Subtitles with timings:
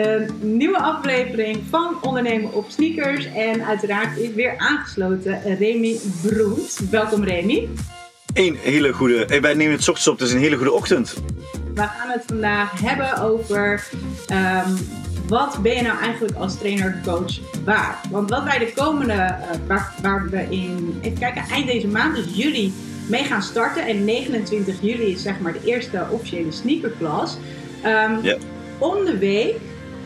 [0.00, 3.32] een nieuwe aflevering van Ondernemen op Sneakers.
[3.32, 6.80] En uiteraard is weer aangesloten Remy Broent.
[6.90, 7.68] Welkom Remy.
[8.34, 11.14] Een hele goede, eh, wij nemen het ochtends op, dus een hele goede ochtend.
[11.74, 13.88] We gaan het vandaag hebben over
[14.32, 14.76] um,
[15.28, 18.10] wat ben je nou eigenlijk als trainer-coach waard?
[18.10, 22.16] Want wat wij de komende, uh, waar, waar, we in, even kijken, eind deze maand,
[22.16, 22.72] dus juli,
[23.08, 23.86] mee gaan starten.
[23.86, 27.36] En 29 juli is zeg maar de eerste officiële sneakerklas.
[27.84, 28.38] Um,
[28.78, 29.56] Om de week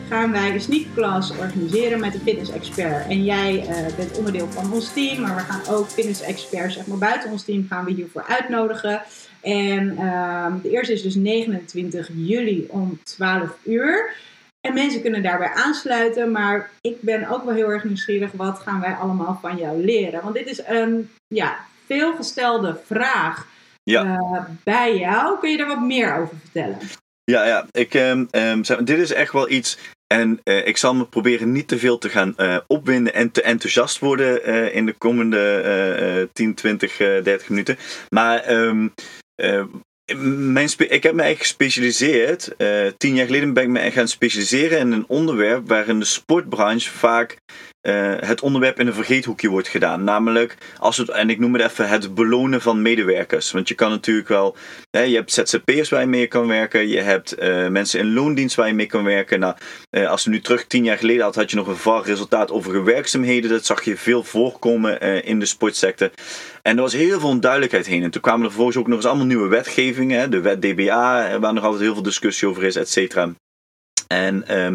[0.09, 3.07] gaan wij een sneakerklas organiseren met een fitness expert.
[3.07, 6.87] En jij uh, bent onderdeel van ons team, maar we gaan ook fitness experts zeg
[6.87, 9.01] maar, buiten ons team gaan we hiervoor uitnodigen.
[9.41, 14.15] En uh, de eerste is dus 29 juli om 12 uur.
[14.61, 18.31] En mensen kunnen daarbij aansluiten, maar ik ben ook wel heel erg nieuwsgierig.
[18.31, 20.23] Wat gaan wij allemaal van jou leren?
[20.23, 23.47] Want dit is een ja, veelgestelde vraag
[23.83, 24.03] ja.
[24.03, 25.39] uh, bij jou.
[25.39, 26.77] Kun je daar wat meer over vertellen?
[27.23, 27.65] Ja, ja.
[27.71, 29.77] Ik, um, um, dit is echt wel iets.
[30.07, 33.41] En uh, ik zal me proberen niet te veel te gaan uh, opwinden en te
[33.41, 37.77] enthousiast worden uh, in de komende 10, 20, 30 minuten.
[38.09, 38.93] Maar um,
[40.51, 42.55] mijn ik heb me eigenlijk gespecialiseerd.
[42.97, 47.37] tien jaar geleden ben ik me gaan specialiseren in een onderwerp waarin de sportbranche vaak
[47.85, 50.03] uh, het onderwerp in een vergeethoekje wordt gedaan.
[50.03, 53.51] Namelijk, als het, en ik noem het even het belonen van medewerkers.
[53.51, 54.55] Want je kan natuurlijk wel,
[54.91, 58.55] hè, je hebt ZZP'ers waar je mee kan werken, je hebt uh, mensen in loondienst
[58.55, 59.39] waar je mee kan werken.
[59.39, 59.55] Nou,
[59.91, 62.83] uh, als we nu terug tien jaar geleden had, had je nog een VAR-resultaat over
[62.83, 63.49] werkzaamheden.
[63.49, 66.09] Dat zag je veel voorkomen in de sportsector.
[66.61, 68.03] En er was heel veel onduidelijkheid heen.
[68.03, 70.19] En toen kwamen er vervolgens ook nog eens allemaal nieuwe wetgevingen.
[70.19, 73.33] Hè, de wet DBA, waar nog altijd heel veel discussie over is, et cetera.
[74.07, 74.71] En uh,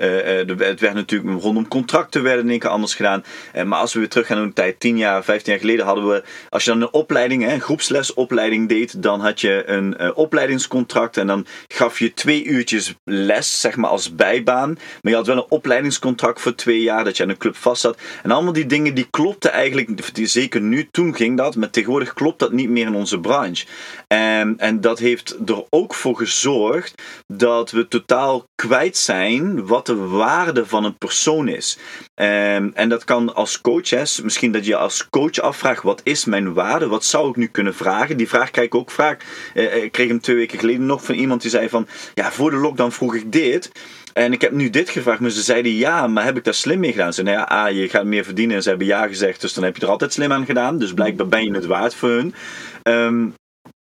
[0.00, 3.24] het werd natuurlijk rondom contracten werden in één anders gedaan.
[3.56, 6.08] Uh, maar als we weer terug gaan naar tijd, 10 jaar, 15 jaar geleden hadden
[6.08, 11.26] we, als je dan een opleiding, een groepslesopleiding deed, dan had je een opleidingscontract en
[11.26, 14.78] dan gaf je twee uurtjes les, zeg maar als bijbaan.
[15.00, 17.80] Maar je had wel een opleidingscontract voor twee jaar dat je aan een club vast
[17.80, 17.98] zat.
[18.22, 22.38] En allemaal die dingen die klopten eigenlijk, zeker nu, toen ging dat, maar tegenwoordig klopt
[22.38, 23.66] dat niet meer in onze branche.
[24.14, 29.96] En, en dat heeft er ook voor gezorgd dat we totaal kwijt zijn wat de
[29.96, 31.78] waarde van een persoon is.
[32.14, 36.54] Um, en dat kan als coach, misschien dat je als coach afvraagt: wat is mijn
[36.54, 36.86] waarde?
[36.86, 38.16] Wat zou ik nu kunnen vragen?
[38.16, 39.24] Die vraag krijg ik ook vaak.
[39.54, 42.50] Uh, ik kreeg hem twee weken geleden nog van iemand die zei: van ja, voor
[42.50, 43.70] de lockdown vroeg ik dit.
[44.12, 46.80] En ik heb nu dit gevraagd, maar ze zeiden ja, maar heb ik daar slim
[46.80, 47.12] mee gedaan?
[47.12, 49.64] Ze nou ja, A, je gaat meer verdienen en ze hebben ja gezegd, dus dan
[49.64, 50.78] heb je er altijd slim aan gedaan.
[50.78, 52.34] Dus blijkbaar ben je het waard voor hun.
[52.82, 53.34] Um,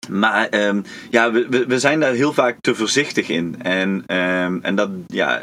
[0.09, 3.63] maar um, ja, we, we zijn daar heel vaak te voorzichtig in.
[3.63, 5.41] En, um, en dat, ja,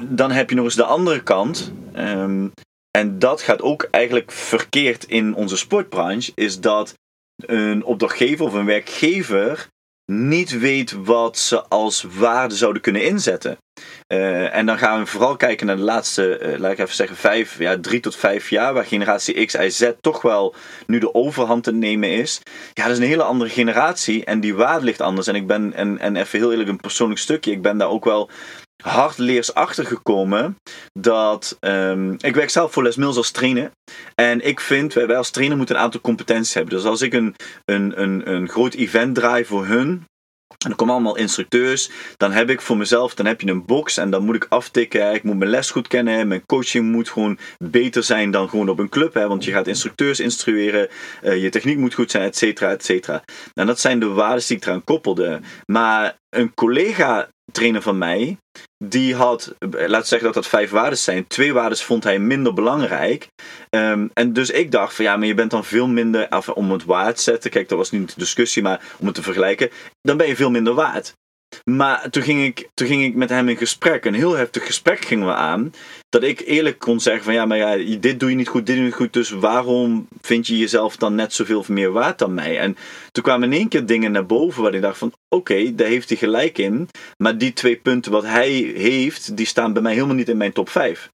[0.00, 1.72] dan heb je nog eens de andere kant.
[1.96, 2.52] Um,
[2.90, 6.32] en dat gaat ook eigenlijk verkeerd in onze sportbranche.
[6.34, 6.94] Is dat
[7.36, 9.68] een opdrachtgever of een werkgever
[10.06, 13.58] niet weet wat ze als waarde zouden kunnen inzetten.
[14.12, 17.16] Uh, en dan gaan we vooral kijken naar de laatste, uh, laat ik even zeggen,
[17.16, 20.54] vijf, ja, drie tot vijf jaar, waar generatie X, Y, Z toch wel
[20.86, 22.40] nu de overhand te nemen is.
[22.72, 25.26] Ja, dat is een hele andere generatie en die waarde ligt anders.
[25.26, 28.04] En ik ben, en, en even heel eerlijk, een persoonlijk stukje, ik ben daar ook
[28.04, 28.30] wel
[28.82, 30.56] hardleers achtergekomen
[30.92, 33.70] dat um, ik werk zelf voor Les Mills als trainer
[34.14, 36.74] en ik vind wij als trainer moeten een aantal competenties hebben.
[36.74, 37.34] Dus als ik een,
[37.64, 40.04] een, een, een groot event draai voor hun
[40.64, 41.90] en er komen allemaal instructeurs.
[42.16, 45.14] Dan heb ik voor mezelf, dan heb je een box en dan moet ik aftikken.
[45.14, 46.28] Ik moet mijn les goed kennen.
[46.28, 49.14] Mijn coaching moet gewoon beter zijn dan gewoon op een club.
[49.14, 50.88] Hè, want je gaat instructeurs instrueren.
[51.22, 53.22] Uh, je techniek moet goed zijn, et cetera, et cetera.
[53.54, 55.40] En dat zijn de waarden die ik eraan koppelde.
[55.66, 58.36] Maar een collega trainer van mij,
[58.84, 61.26] die had, laat zeggen dat dat vijf waarden zijn.
[61.26, 63.28] Twee waarden vond hij minder belangrijk.
[63.70, 66.70] Um, en dus ik dacht van ja, maar je bent dan veel minder, af, om
[66.70, 69.70] het waard te zetten, kijk, dat was niet de discussie, maar om het te vergelijken,
[70.00, 71.14] dan ben je veel minder waard.
[71.64, 75.04] Maar toen ging, ik, toen ging ik met hem in gesprek, een heel heftig gesprek
[75.04, 75.72] gingen we aan.
[76.08, 78.74] Dat ik eerlijk kon zeggen van ja, maar ja, dit doe je niet goed, dit
[78.74, 79.12] doe je niet goed.
[79.12, 82.58] Dus waarom vind je jezelf dan net zoveel meer waard dan mij?
[82.58, 82.76] En
[83.12, 86.08] toen kwamen in één keer dingen naar boven waar ik dacht van oké, daar heeft
[86.08, 86.88] hij gelijk in.
[87.16, 90.52] Maar die twee punten wat hij heeft, die staan bij mij helemaal niet in mijn
[90.52, 91.10] top 5.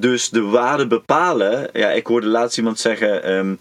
[0.00, 3.58] Dus de waarde bepalen, ja, ik hoorde laatst iemand zeggen, um,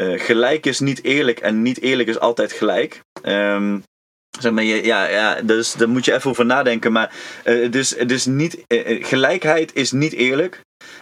[0.00, 3.00] uh, gelijk is niet eerlijk en niet eerlijk is altijd gelijk.
[3.22, 3.82] Um,
[4.40, 6.92] Zeg maar, ja, ja, dus daar moet je even over nadenken.
[6.92, 7.12] Maar
[7.44, 10.60] uh, dus, dus niet, uh, gelijkheid is niet eerlijk.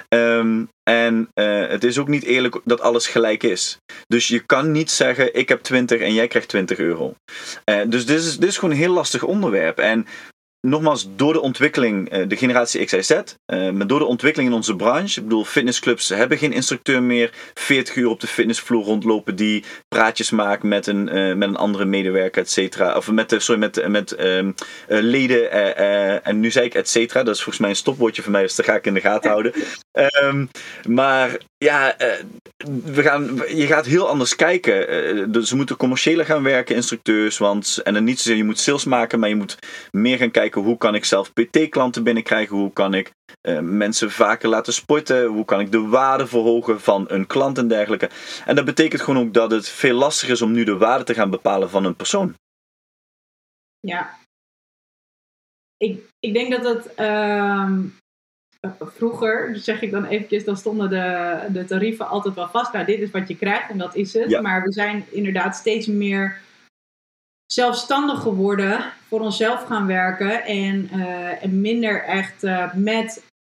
[0.09, 1.29] Um, en
[1.69, 3.79] het is ook niet eerlijk dat alles gelijk is.
[4.07, 7.15] Dus je kan niet zeggen: ik heb 20 en jij krijgt 20 euro.
[7.87, 9.79] dus dit is, dit is gewoon een heel lastig onderwerp.
[9.79, 10.07] En
[10.63, 14.77] nogmaals, door de ontwikkeling, uh, de generatie XIZ, uh, maar door de ontwikkeling in onze
[14.77, 19.65] branche, ik bedoel, fitnessclubs hebben geen instructeur meer 40 uur op de fitnessvloer rondlopen die
[19.89, 22.97] praatjes maakt met een, uh, met een andere medewerker, et cetera.
[22.97, 24.55] Of met, sorry, met, met um,
[24.87, 25.51] leden,
[26.25, 28.55] en nu zei ik et cetera, dat is volgens mij een stopwoordje voor mij, dus
[28.55, 29.53] dat ga ik in de gaten houden.
[30.23, 30.51] Um,
[30.89, 31.97] maar ja,
[32.85, 35.33] we gaan, je gaat heel anders kijken.
[35.33, 38.85] dus ze moeten commerciëler gaan werken, instructeurs, want, en dan niet zozeer je moet sales
[38.85, 39.59] maken, maar je moet
[39.91, 43.13] meer gaan kijken hoe kan ik zelf PT-klanten binnenkrijgen, hoe kan ik
[43.43, 47.69] uh, mensen vaker laten sporten, hoe kan ik de waarde verhogen van een klant en
[47.69, 48.11] dergelijke.
[48.47, 51.15] En dat betekent gewoon ook dat het veel lastiger is om nu de waarde te
[51.15, 52.35] gaan bepalen van een persoon.
[53.81, 54.19] Ja.
[55.77, 57.79] Ik, ik denk dat het uh,
[58.71, 62.73] vroeger, zeg ik dan eventjes, dan stonden de, de tarieven altijd wel vast.
[62.73, 64.31] Nou, dit is wat je krijgt en dat is het.
[64.31, 64.41] Ja.
[64.41, 66.41] Maar we zijn inderdaad steeds meer
[67.47, 73.31] zelfstandig geworden, voor onszelf gaan werken en, uh, en minder echt uh, met.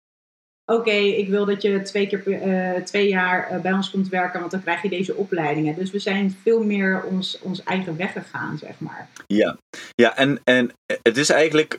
[0.65, 4.53] Oké, ik wil dat je twee keer uh, twee jaar bij ons komt werken, want
[4.53, 5.75] dan krijg je deze opleidingen.
[5.75, 9.09] Dus we zijn veel meer ons, ons eigen weg gegaan, zeg maar.
[9.27, 9.57] Ja,
[9.95, 10.71] ja en, en
[11.03, 11.79] het is eigenlijk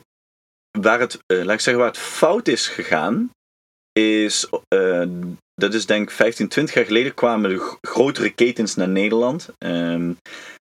[0.79, 3.29] waar het, laat ik zeggen, waar het fout is gegaan,
[3.91, 4.49] is
[5.55, 9.49] dat is denk ik 15, 20 jaar geleden kwamen de grotere ketens naar Nederland.
[9.65, 10.17] Um,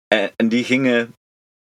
[0.08, 1.14] en, en, die gingen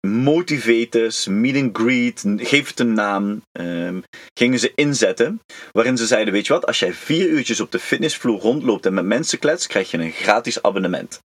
[0.04, 4.02] motivators, meet and greet, geef het een naam, um,
[4.38, 5.40] gingen ze inzetten.
[5.72, 8.94] Waarin ze zeiden, weet je wat, als jij vier uurtjes op de fitnessvloer rondloopt en
[8.94, 11.20] met mensen kletst, krijg je een gratis abonnement.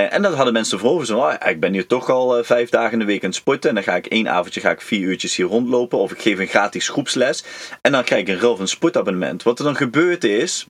[0.00, 2.70] Uh, en dat hadden mensen voor zo, oh, ik ben hier toch al uh, vijf
[2.70, 4.80] dagen in de week aan het sporten en dan ga ik één avondje ga ik
[4.80, 7.44] vier uurtjes hier rondlopen of ik geef een gratis groepsles
[7.80, 9.42] en dan krijg ik een ruil van sportabonnement.
[9.42, 10.66] Wat er dan gebeurt is,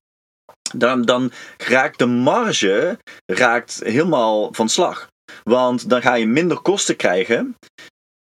[0.75, 5.10] dan, dan raakt de marge raakt helemaal van slag.
[5.43, 7.56] Want dan ga je minder kosten krijgen.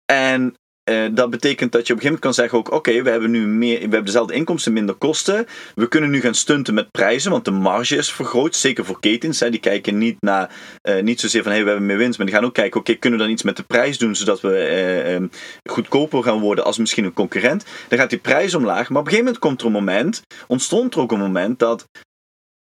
[0.06, 0.56] En
[0.90, 3.31] uh, dat betekent dat je op een gegeven moment kan zeggen ook, oké, we hebben
[3.31, 5.48] nu meer, we hebben dezelfde inkomsten, minder kosten.
[5.75, 9.40] We kunnen nu gaan stunten met prijzen, want de marge is vergroot, zeker voor ketens.
[9.40, 10.56] Hè, die kijken niet naar,
[10.90, 12.80] uh, niet zozeer van, hé, hey, we hebben meer winst, maar die gaan ook kijken,
[12.80, 15.28] oké, kunnen we dan iets met de prijs doen, zodat we uh,
[15.69, 17.66] goedkoper gaan worden als misschien een concurrent.
[17.88, 20.94] Dan gaat die prijs omlaag, maar op een gegeven moment komt er een moment, ontstond
[20.94, 21.86] er ook een moment dat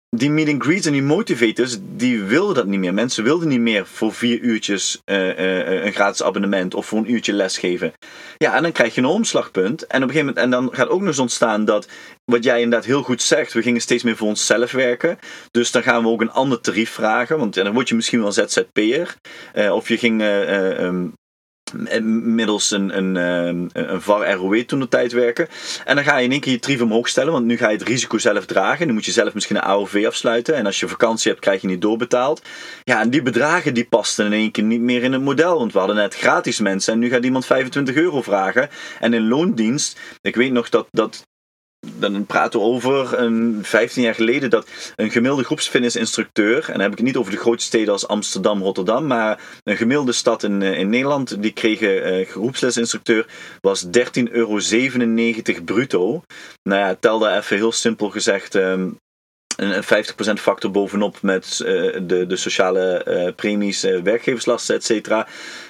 [0.09, 2.93] die meet and greets en die motivators, die wilden dat niet meer.
[2.93, 7.11] Mensen wilden niet meer voor vier uurtjes uh, uh, een gratis abonnement of voor een
[7.11, 7.93] uurtje lesgeven.
[8.37, 9.87] Ja, en dan krijg je een omslagpunt.
[9.87, 11.87] En op een gegeven moment, en dan gaat ook nog eens ontstaan dat,
[12.25, 15.19] wat jij inderdaad heel goed zegt, we gingen steeds meer voor onszelf werken.
[15.51, 18.31] Dus dan gaan we ook een ander tarief vragen, want dan word je misschien wel
[18.31, 19.15] ZZP'er.
[19.71, 21.13] Of je ging um,
[22.03, 25.47] middels een, een, ehm, een VAR-ROE toen de tijd werken.
[25.85, 27.77] En dan ga je in één keer je tarief omhoog stellen, want nu ga je
[27.77, 28.87] het risico zelf dragen.
[28.87, 30.55] Nu moet je zelf misschien een AOV afsluiten.
[30.55, 32.41] En als je vakantie hebt, krijg je niet doorbetaald.
[32.83, 35.57] Ja, en die bedragen die pasten in één keer niet meer in het model.
[35.57, 38.69] Want we hadden net gratis mensen en nu gaat iemand 25 euro vragen.
[38.99, 41.27] En in loondienst, ik weet nog dat, dat
[41.99, 46.91] dan praten we over een 15 jaar geleden dat een gemiddelde groepsfitnessinstructeur, en dan heb
[46.91, 50.61] ik het niet over de grote steden als Amsterdam, Rotterdam, maar een gemiddelde stad in,
[50.61, 53.25] eh, in Nederland, die kreeg uh, groepslesinstructeur,
[53.61, 53.91] was 13,97
[54.31, 54.59] euro
[55.65, 56.21] bruto.
[56.63, 58.97] Nou ja, tel daar even heel simpel gezegd um,
[59.57, 59.87] een 50%
[60.33, 61.67] factor bovenop met uh,
[62.01, 65.27] de, de sociale premies, werkgeverslasten, et cetera.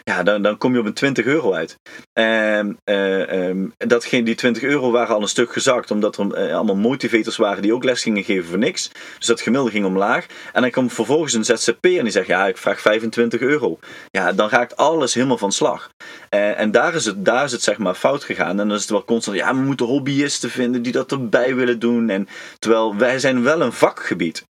[0.07, 1.79] Ja, dan, dan kom je op een 20 euro uit.
[2.13, 7.37] En um, dat, die 20 euro waren al een stuk gezakt, omdat er allemaal motivators
[7.37, 8.91] waren die ook les gingen geven voor niks.
[9.17, 10.25] Dus dat gemiddelde ging omlaag.
[10.53, 13.79] En dan komt vervolgens een ZZP en die zegt, ja, ik vraag 25 euro.
[14.09, 15.89] Ja, dan raakt alles helemaal van slag.
[16.29, 18.49] en daar is, het, daar is het zeg maar fout gegaan.
[18.59, 21.79] En dan is het wel constant, ja, we moeten hobbyisten vinden die dat erbij willen
[21.79, 22.09] doen.
[22.09, 22.27] En,
[22.59, 24.45] terwijl wij zijn wel een vakgebied.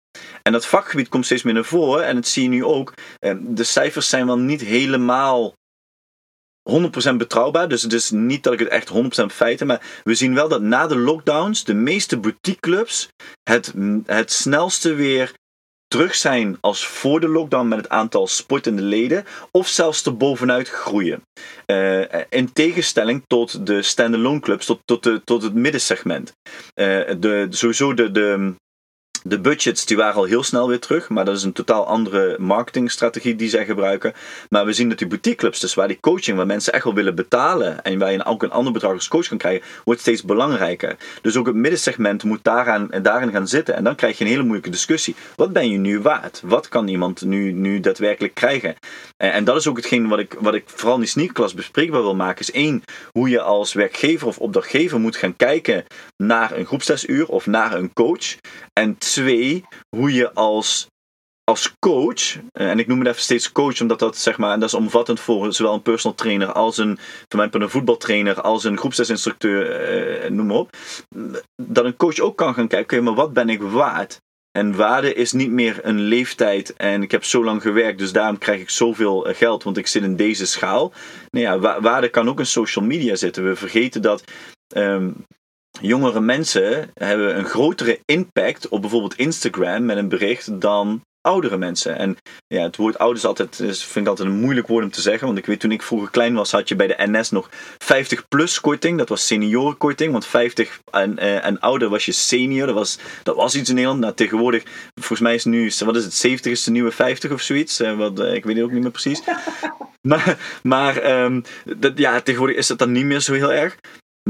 [0.47, 2.07] En dat vakgebied komt steeds meer naar voren.
[2.07, 2.95] En dat zie je nu ook.
[3.19, 5.55] Eh, de cijfers zijn wel niet helemaal
[6.63, 7.69] 100% betrouwbaar.
[7.69, 9.67] Dus het is niet dat ik het echt 100% feiten.
[9.67, 13.09] Maar we zien wel dat na de lockdowns de meeste boutiqueclubs
[13.43, 13.73] het,
[14.07, 15.35] het snelste weer
[15.87, 19.25] terug zijn als voor de lockdown met het aantal sportende leden.
[19.51, 21.23] Of zelfs er bovenuit groeien.
[21.67, 26.33] Uh, in tegenstelling tot de standalone clubs, tot, tot, de, tot het middensegment.
[26.75, 26.87] Uh,
[27.19, 28.55] de, sowieso de, de,
[29.27, 32.37] de budgets die waren al heel snel weer terug, maar dat is een totaal andere
[32.39, 34.13] marketingstrategie die zij gebruiken.
[34.49, 37.15] Maar we zien dat die boutiqueclubs, dus waar die coaching, waar mensen echt wel willen
[37.15, 40.97] betalen en waar je ook een ander bedrag als coach kan krijgen, wordt steeds belangrijker.
[41.23, 43.75] Dus ook het middensegment moet daaraan, daarin gaan zitten.
[43.75, 45.15] En dan krijg je een hele moeilijke discussie.
[45.37, 46.43] Wat ben je nu waard?
[46.45, 48.75] Wat kan iemand nu, nu daadwerkelijk krijgen?
[49.17, 52.03] En, en dat is ook hetgeen wat ik, wat ik vooral in die sneakerklas bespreekbaar
[52.03, 52.41] wil maken.
[52.41, 55.85] Is één, hoe je als werkgever of opdrachtgever moet gaan kijken
[56.17, 58.37] naar een groepslesuur of naar een coach.
[58.73, 59.65] En twee,
[59.97, 60.87] hoe je als
[61.45, 64.61] als coach, eh, en ik noem het even steeds coach, omdat dat zeg maar, en
[64.61, 68.65] dat is omvattend voor zowel een personal trainer als een, voor mij een voetbaltrainer, als
[68.65, 70.77] een groepslesinstructeur, eh, noem maar op,
[71.63, 74.23] dat een coach ook kan gaan kijken, maar wat ben ik waard?
[74.59, 78.39] En waarde is niet meer een leeftijd en ik heb zo lang gewerkt, dus daarom
[78.39, 80.93] krijg ik zoveel eh, geld, want ik zit in deze schaal.
[81.31, 83.45] Nou ja, waarde kan ook in social media zitten.
[83.45, 84.25] We vergeten dat
[84.75, 85.11] ehm,
[85.81, 91.97] jongere mensen hebben een grotere impact op bijvoorbeeld Instagram met een bericht dan oudere mensen.
[91.97, 92.17] En
[92.47, 95.27] ja, het woord ouders altijd, is, vind ik altijd een moeilijk woord om te zeggen.
[95.27, 98.29] Want ik weet toen ik vroeger klein was, had je bij de NS nog 50
[98.29, 98.99] plus korting.
[98.99, 100.13] Dat was seniorenkorting.
[100.13, 102.67] Want 50 en, uh, en ouder was je senior.
[102.67, 104.01] Dat was, dat was iets in Nederland.
[104.01, 104.63] Nou, tegenwoordig,
[104.95, 107.81] volgens mij is nu, wat is het, 70 is de nieuwe 50 of zoiets.
[107.81, 109.23] Uh, wat, uh, ik weet het ook niet meer precies.
[110.09, 111.43] maar maar um,
[111.77, 113.77] dat, ja, tegenwoordig is dat dan niet meer zo heel erg.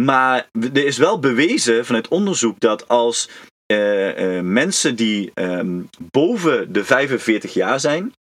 [0.00, 3.28] Maar er is wel bewezen vanuit onderzoek dat als
[3.72, 8.12] uh, mensen die um, boven de 45 jaar zijn,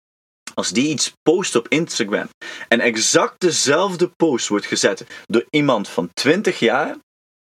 [0.55, 2.29] als die iets posten op Instagram
[2.69, 6.97] en exact dezelfde post wordt gezet door iemand van 20 jaar,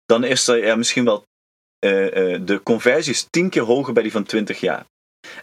[0.05, 1.23] dan is er ja, misschien wel
[1.85, 4.85] uh, de conversies tien keer hoger bij die van 20 jaar.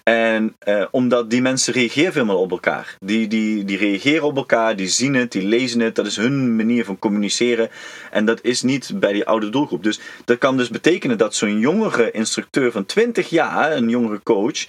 [0.02, 2.96] En eh, omdat die mensen reageren veel meer op elkaar.
[2.98, 5.94] Die, die, die reageren op elkaar, die zien het, die lezen het.
[5.94, 7.70] Dat is hun manier van communiceren.
[8.10, 9.82] En dat is niet bij die oude doelgroep.
[9.82, 14.66] Dus dat kan dus betekenen dat zo'n jongere instructeur van 20 jaar, een jongere coach,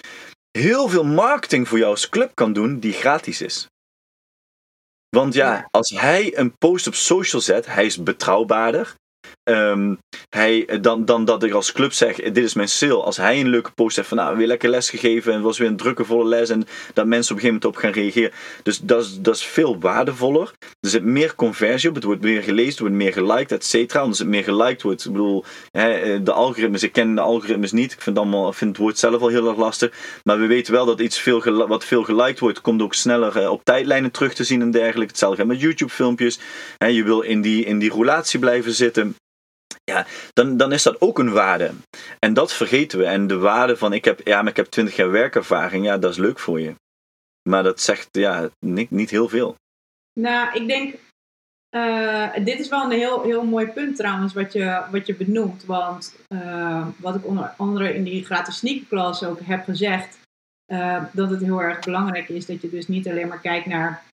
[0.51, 3.67] heel veel marketing voor jou als club kan doen die gratis is.
[5.09, 8.95] Want ja, als hij een post op social zet, hij is betrouwbaarder.
[9.49, 9.97] Um,
[10.29, 13.03] hij, dan, dan dat ik als club zeg, dit is mijn sale.
[13.03, 15.57] Als hij een leuke post heeft van, nou, weer lekker les gegeven en het was
[15.57, 18.31] weer een drukke volle les en dat mensen op een gegeven moment op gaan reageren.
[18.63, 20.53] Dus dat is, dat is veel waardevoller.
[20.79, 23.99] Er zit meer conversie op, het wordt meer gelezen, het wordt meer geliked, et cetera.
[23.99, 27.91] Als het meer geliked wordt, ik bedoel, de algoritmes, ik ken de algoritmes niet.
[27.91, 29.91] Ik vind, allemaal, vind het woord zelf al heel erg lastig.
[30.23, 33.51] Maar we weten wel dat iets veel, wat veel geliked wordt, komt ook sneller eh,
[33.51, 35.11] op tijdlijnen terug te zien en dergelijke.
[35.11, 36.39] Hetzelfde met YouTube filmpjes.
[36.77, 39.15] Je wil in die, in die roulatie blijven zitten
[39.85, 41.71] ja, dan, dan is dat ook een waarde.
[42.19, 43.05] En dat vergeten we.
[43.05, 46.11] En de waarde van ik heb, ja, maar ik heb 20 jaar werkervaring, ja, dat
[46.11, 46.75] is leuk voor je.
[47.49, 49.55] Maar dat zegt ja, niet, niet heel veel.
[50.19, 50.95] Nou, ik denk,
[51.75, 55.65] uh, dit is wel een heel, heel mooi punt trouwens, wat je, wat je benoemt.
[55.65, 60.19] Want uh, wat ik onder andere in die gratis sneakerklas ook heb gezegd,
[60.71, 64.03] uh, dat het heel erg belangrijk is dat je dus niet alleen maar kijkt naar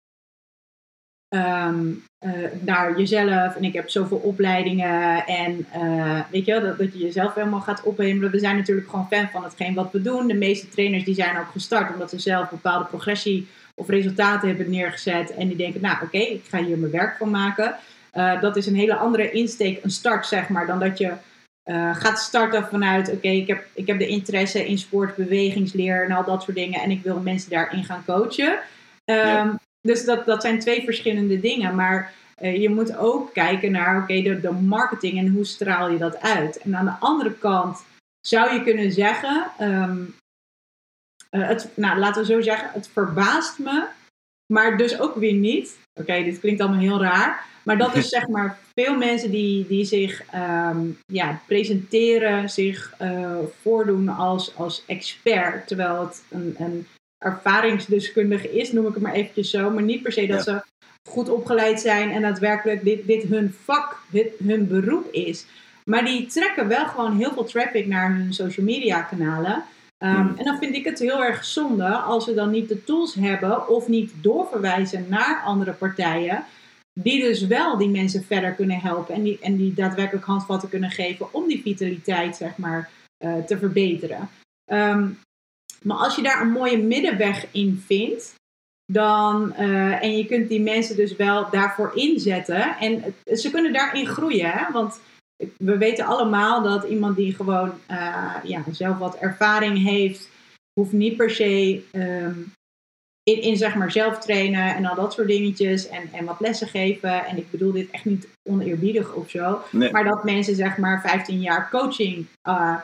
[1.34, 3.56] um, uh, naar jezelf.
[3.56, 5.26] En ik heb zoveel opleidingen.
[5.26, 8.30] En uh, weet je, dat, dat je jezelf helemaal gaat ophemelen.
[8.30, 10.26] We zijn natuurlijk gewoon fan van hetgeen wat we doen.
[10.26, 14.70] De meeste trainers die zijn ook gestart omdat ze zelf bepaalde progressie of resultaten hebben
[14.70, 15.34] neergezet.
[15.34, 17.76] En die denken, nou oké, ik ga hier mijn werk van maken.
[18.14, 21.12] Uh, dat is een hele andere insteek, een start zeg maar, dan dat je
[21.92, 26.24] gaat starten vanuit, oké, ik, heb, ik heb de interesse in sport, bewegingsleer en al
[26.24, 26.80] dat soort dingen.
[26.80, 28.58] En ik wil mensen daarin gaan coachen.
[29.04, 29.58] Ja.
[29.82, 31.74] Dus dat, dat zijn twee verschillende dingen.
[31.74, 32.12] Maar
[32.42, 36.20] uh, je moet ook kijken naar oké, de, de marketing en hoe straal je dat
[36.20, 36.58] uit.
[36.58, 37.84] En aan de andere kant
[38.20, 40.14] zou je kunnen zeggen, um,
[41.30, 43.86] uh, het, nou, laten we zo zeggen, het verbaast me,
[44.52, 45.78] maar dus ook weer niet.
[46.00, 47.44] Oké, dit klinkt allemaal heel raar.
[47.62, 53.38] Maar dat is zeg maar veel mensen die, die zich um, ja, presenteren, zich uh,
[53.60, 55.66] voordoen als, als expert.
[55.66, 56.86] Terwijl het een, een
[57.22, 59.70] ervaringsdeskundige is, noem ik het maar eventjes zo.
[59.70, 60.62] Maar niet per se dat ze
[61.10, 65.46] goed opgeleid zijn en daadwerkelijk dit, dit hun vak, dit hun beroep is.
[65.84, 69.64] Maar die trekken wel gewoon heel veel traffic naar hun social media kanalen.
[69.98, 73.14] Um, En dan vind ik het heel erg zonde als ze dan niet de tools
[73.14, 76.44] hebben of niet doorverwijzen naar andere partijen.
[77.00, 80.90] Die dus wel die mensen verder kunnen helpen en die, en die daadwerkelijk handvatten kunnen
[80.90, 82.90] geven om die vitaliteit zeg maar,
[83.24, 84.28] uh, te verbeteren.
[84.72, 85.18] Um,
[85.82, 88.34] maar als je daar een mooie middenweg in vindt,
[88.92, 92.76] dan, uh, en je kunt die mensen dus wel daarvoor inzetten.
[92.78, 94.50] En ze kunnen daarin groeien.
[94.50, 94.72] Hè?
[94.72, 95.00] Want
[95.56, 100.28] we weten allemaal dat iemand die gewoon uh, ja, zelf wat ervaring heeft,
[100.80, 102.52] hoeft niet per se um,
[103.22, 106.68] in, in zeg maar zelf trainen en al dat soort dingetjes en, en wat lessen
[106.68, 107.24] geven.
[107.26, 109.62] En ik bedoel dit echt niet oneerbiedig of zo.
[109.70, 109.90] Nee.
[109.90, 112.76] Maar dat mensen zeg maar 15 jaar coaching uh, uh,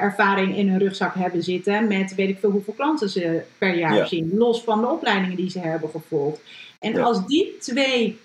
[0.00, 3.94] ervaring in hun rugzak hebben zitten met weet ik veel hoeveel klanten ze per jaar
[3.94, 4.06] ja.
[4.06, 6.40] zien, los van de opleidingen die ze hebben gevolgd.
[6.78, 7.02] En ja.
[7.02, 8.20] als die twee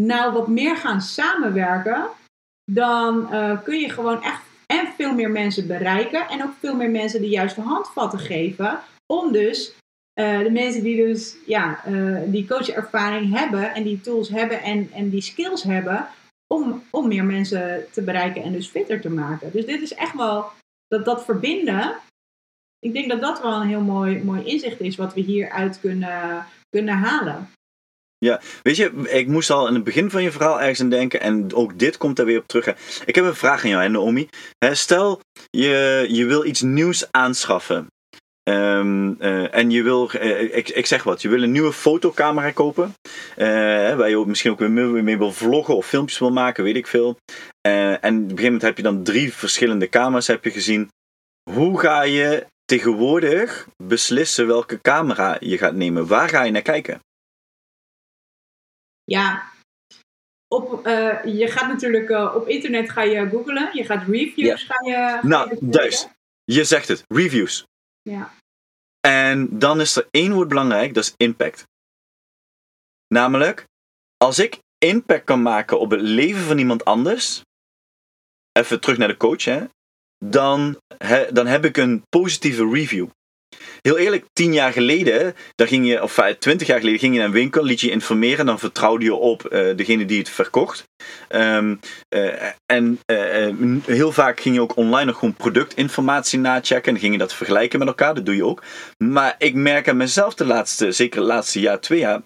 [0.00, 2.08] nou wat meer gaan samenwerken,
[2.70, 6.90] dan uh, kun je gewoon echt en veel meer mensen bereiken en ook veel meer
[6.90, 9.74] mensen de juiste handvatten geven om dus
[10.20, 14.90] uh, de mensen die dus ja, uh, die coachervaring hebben en die tools hebben en,
[14.92, 16.06] en die skills hebben,
[16.46, 19.52] om, om meer mensen te bereiken en dus fitter te maken.
[19.52, 20.50] Dus dit is echt wel
[20.88, 21.96] dat, dat verbinden.
[22.78, 26.46] Ik denk dat dat wel een heel mooi, mooi inzicht is wat we hieruit kunnen,
[26.68, 27.50] kunnen halen.
[28.18, 31.20] Ja, weet je, ik moest al in het begin van je verhaal ergens aan denken
[31.20, 32.66] en ook dit komt er weer op terug.
[33.04, 34.28] Ik heb een vraag aan jou, hè, Naomi.
[34.58, 37.86] Stel, je, je wil iets nieuws aanschaffen.
[38.46, 42.50] Ehm, eh, en je wil, uh, ik, ik zeg wat, je wil een nieuwe fotocamera
[42.50, 42.94] kopen.
[43.36, 43.46] Uh,
[43.96, 47.16] waar je misschien ook weer mee wil vloggen of filmpjes wil maken, weet ik veel.
[47.60, 50.88] en op een gegeven moment heb je dan drie verschillende camera's heb je gezien.
[51.50, 56.06] Hoe ga je tegenwoordig beslissen welke camera je gaat nemen?
[56.06, 57.00] Waar ga je naar kijken?
[59.04, 59.42] Ja,
[60.48, 60.86] op,
[61.24, 63.70] je gaat natuurlijk op internet ga je googlen.
[63.72, 65.18] Je gaat reviews ga je.
[65.22, 66.08] nou, juist.
[66.44, 67.66] Je zegt het, reviews.
[68.06, 68.34] Ja.
[69.00, 71.66] En dan is er één woord belangrijk, dat is impact.
[73.06, 73.64] Namelijk,
[74.16, 77.42] als ik impact kan maken op het leven van iemand anders,
[78.52, 79.66] even terug naar de coach, hè,
[80.24, 80.80] dan,
[81.32, 83.08] dan heb ik een positieve review.
[83.80, 87.28] Heel eerlijk, tien jaar geleden, dan ging je, of twintig jaar geleden, ging je naar
[87.28, 90.84] een winkel, liet je informeren, dan vertrouwde je op uh, degene die het verkocht.
[91.28, 91.80] Um,
[92.14, 93.00] uh, en
[93.84, 97.78] heel vaak ging je ook online nog gewoon productinformatie nachecken en ging je dat vergelijken
[97.78, 98.62] met elkaar, dat doe je ook.
[98.98, 102.22] Maar ik merk aan mezelf de laatste, zeker het laatste jaar, twee jaar,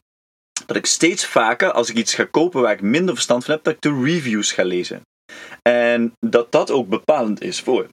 [0.66, 3.64] dat ik steeds vaker, als ik iets ga kopen waar ik minder verstand van heb,
[3.64, 5.02] dat ik de reviews ga lezen.
[5.62, 7.86] En dat dat ook bepalend is voor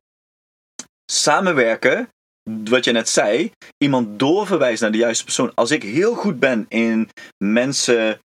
[1.12, 2.10] samenwerken
[2.64, 5.52] wat je net zei, iemand doorverwijzen naar de juiste persoon.
[5.54, 8.20] Als ik heel goed ben in mensen,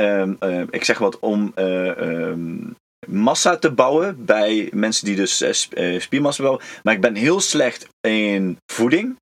[0.00, 5.42] um, uh, ik zeg wat, om uh, um, massa te bouwen bij mensen die dus
[5.42, 9.16] uh, spiermassa bouwen, maar ik ben heel slecht in voeding.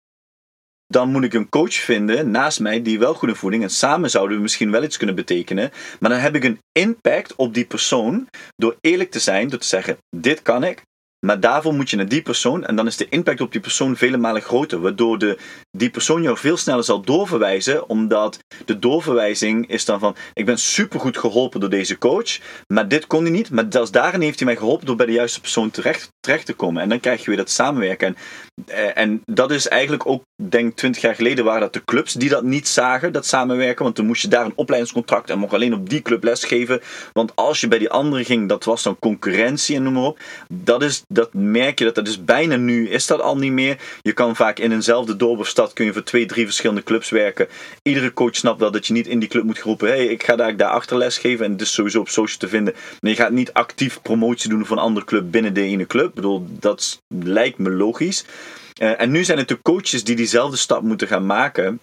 [0.86, 4.10] Dan moet ik een coach vinden naast mij die wel goed in voeding en samen
[4.10, 5.70] zouden we misschien wel iets kunnen betekenen.
[6.00, 9.66] Maar dan heb ik een impact op die persoon door eerlijk te zijn, door te
[9.66, 10.82] zeggen: Dit kan ik,
[11.20, 13.96] maar daarvoor moet je naar die persoon en dan is de impact op die persoon
[13.96, 14.80] vele malen groter.
[14.80, 15.38] Waardoor de,
[15.70, 17.88] die persoon jou veel sneller zal doorverwijzen.
[17.88, 22.38] Omdat de doorverwijzing is dan van: Ik ben supergoed geholpen door deze coach.
[22.66, 23.50] Maar dit kon hij niet.
[23.50, 26.54] Maar zelfs daarin heeft hij mij geholpen door bij de juiste persoon terecht, terecht te
[26.54, 26.82] komen.
[26.82, 28.06] En dan krijg je weer dat samenwerken.
[28.06, 28.16] En,
[28.66, 32.28] eh, en dat is eigenlijk ook, denk 20 jaar geleden waren dat de clubs die
[32.28, 33.84] dat niet zagen, dat samenwerken.
[33.84, 36.80] Want toen moest je daar een opleidingscontract en mocht alleen op die club lesgeven.
[37.12, 40.18] Want als je bij die andere ging, dat was dan concurrentie en noem maar op.
[40.48, 43.76] Dat is dat merk je dat dat is bijna nu is dat al niet meer.
[44.02, 47.10] Je kan vaak in eenzelfde dorp of stad kun je voor twee, drie verschillende clubs
[47.10, 47.48] werken.
[47.82, 49.88] Iedere coach snapt wel dat je niet in die club moet roepen.
[49.88, 52.48] hey, ik ga daar, daar achter les geven en het is sowieso op social te
[52.48, 52.74] vinden.
[53.00, 56.08] Nee, je gaat niet actief promotie doen van een andere club binnen de ene club.
[56.08, 58.24] Ik bedoel, dat lijkt me logisch.
[58.80, 61.80] Uh, en nu zijn het de coaches die diezelfde stap moeten gaan maken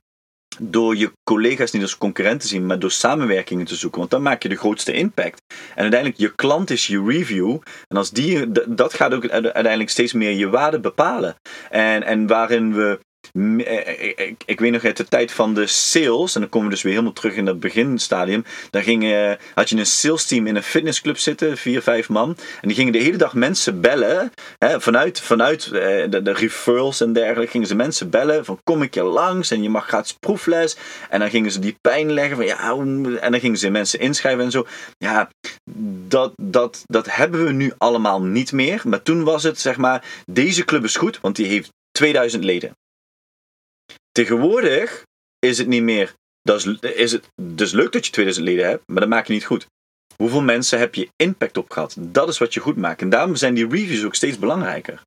[0.60, 4.00] door je collega's niet als concurrent te zien, maar door samenwerkingen te zoeken.
[4.00, 5.42] Want dan maak je de grootste impact.
[5.76, 7.58] En uiteindelijk, je klant is je review.
[7.88, 11.36] En als die, dat gaat ook uiteindelijk steeds meer je waarde bepalen.
[11.70, 13.00] En, en waarin we
[13.32, 16.68] eh, eh, eh, ik, weet nog uit de tijd van de sales, en dan komen
[16.68, 18.44] we dus weer helemaal terug in dat beginstadium.
[18.70, 22.38] Daar ging, had je een sales team in een fitnessclub zitten, vier, vijf man.
[22.62, 24.32] En die gingen de hele dag mensen bellen.
[24.58, 28.46] Hè, vanuit vanuit de, de, referrals en dergelijke gingen ze mensen bellen.
[28.46, 30.78] Van kom ik je langs en je mag gratis proefles.
[31.10, 32.36] En dan gingen ze die pijn leggen.
[32.36, 32.72] Van, ja,
[33.22, 34.66] en dan gingen ze mensen inschrijven en zo.
[34.98, 35.30] Ja,
[36.08, 38.82] dat, dat, dat hebben we nu allemaal niet meer.
[38.84, 42.76] Maar toen was het zeg maar, deze club is goed, want die heeft 2000 leden.
[44.14, 45.04] Tegenwoordig
[45.40, 46.14] is het niet meer.
[46.42, 49.34] Dat is, is het dus leuk dat je 2000 leden hebt, maar dat maak je
[49.34, 49.68] niet goed.
[50.16, 51.96] Hoeveel mensen heb je impact op gehad?
[52.00, 53.02] Dat is wat je goed maakt.
[53.02, 55.02] En daarom zijn die reviews ook steeds belangrijker.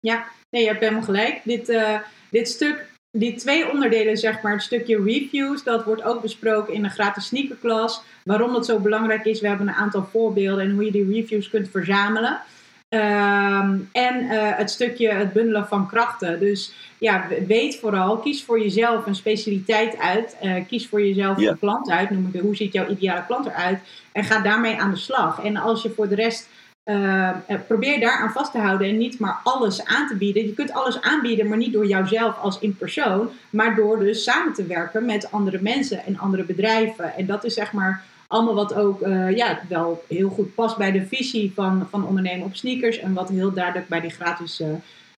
[0.00, 1.40] Ja, nee, je hebt helemaal gelijk.
[1.44, 1.98] Dit, uh,
[2.30, 6.82] dit stuk, die twee onderdelen, zeg maar, het stukje reviews, dat wordt ook besproken in
[6.82, 8.02] de gratis sneakerklas.
[8.24, 11.50] Waarom dat zo belangrijk is, we hebben een aantal voorbeelden en hoe je die reviews
[11.50, 12.40] kunt verzamelen.
[12.88, 16.40] Ehm, en uh, het stukje het bundelen van krachten.
[16.40, 20.36] Dus ja, weet vooral, kies voor jezelf een specialiteit uit.
[20.42, 22.10] Uh, kies voor jezelf een klant uit.
[22.10, 23.78] Noem ik, hoe ziet jouw ideale klant eruit?
[24.12, 25.44] En ga daarmee aan de slag.
[25.44, 26.48] En als je voor de rest
[26.84, 27.30] uh,
[27.66, 30.46] probeer daar aan vast te houden en niet maar alles aan te bieden.
[30.46, 34.52] Je kunt alles aanbieden, maar niet door jouzelf als in persoon, maar door dus samen
[34.52, 37.14] te werken met andere mensen en andere bedrijven.
[37.16, 40.92] En dat is zeg maar allemaal wat ook uh, ja, wel heel goed past bij
[40.92, 42.98] de visie van, van ondernemen op sneakers.
[42.98, 44.66] En wat heel duidelijk bij die gratis uh,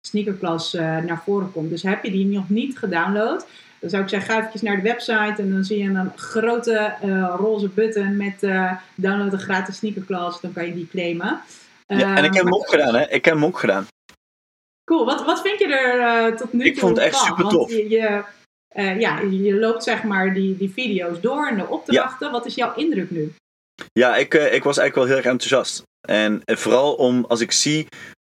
[0.00, 1.70] sneakerklas uh, naar voren komt.
[1.70, 3.46] Dus heb je die nog niet gedownload,
[3.78, 6.94] dan zou ik zeggen, ga even naar de website en dan zie je een grote
[7.38, 8.40] roze button met
[8.94, 10.40] download een gratis sneakerklas.
[10.40, 11.40] Dan kan je die claimen.
[11.86, 13.10] Ja, en ik heb hem ook gedaan, hè?
[13.10, 13.86] Ik heb hem ook gedaan.
[14.84, 15.04] Cool.
[15.04, 17.70] Wat, wat vind je er tot nu toe Ik vond het echt super tof.
[17.70, 18.22] je,
[18.76, 22.30] uh, ja, je loopt zeg maar die, die video's door en de opdrachten.
[22.30, 23.33] Wat is jouw indruk nu?
[23.92, 25.83] Ja, ik, uh, ik was eigenlijk wel heel erg enthousiast.
[26.09, 27.87] En, en, vooral om, als ik zie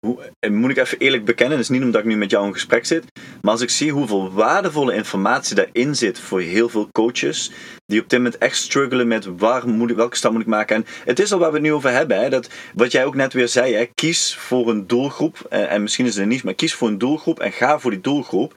[0.07, 2.87] hoe, moet ik even eerlijk bekennen, is niet omdat ik nu met jou in gesprek
[2.87, 3.05] zit,
[3.41, 7.51] maar als ik zie hoeveel waardevolle informatie daarin zit voor heel veel coaches,
[7.87, 10.77] die op dit moment echt struggelen met waar moet ik, welke stap moet ik maken.
[10.77, 13.15] En het is al waar we het nu over hebben, hè, dat wat jij ook
[13.15, 16.55] net weer zei, hè, kies voor een doelgroep, en, en misschien is het niet, maar
[16.55, 18.55] kies voor een doelgroep en ga voor die doelgroep.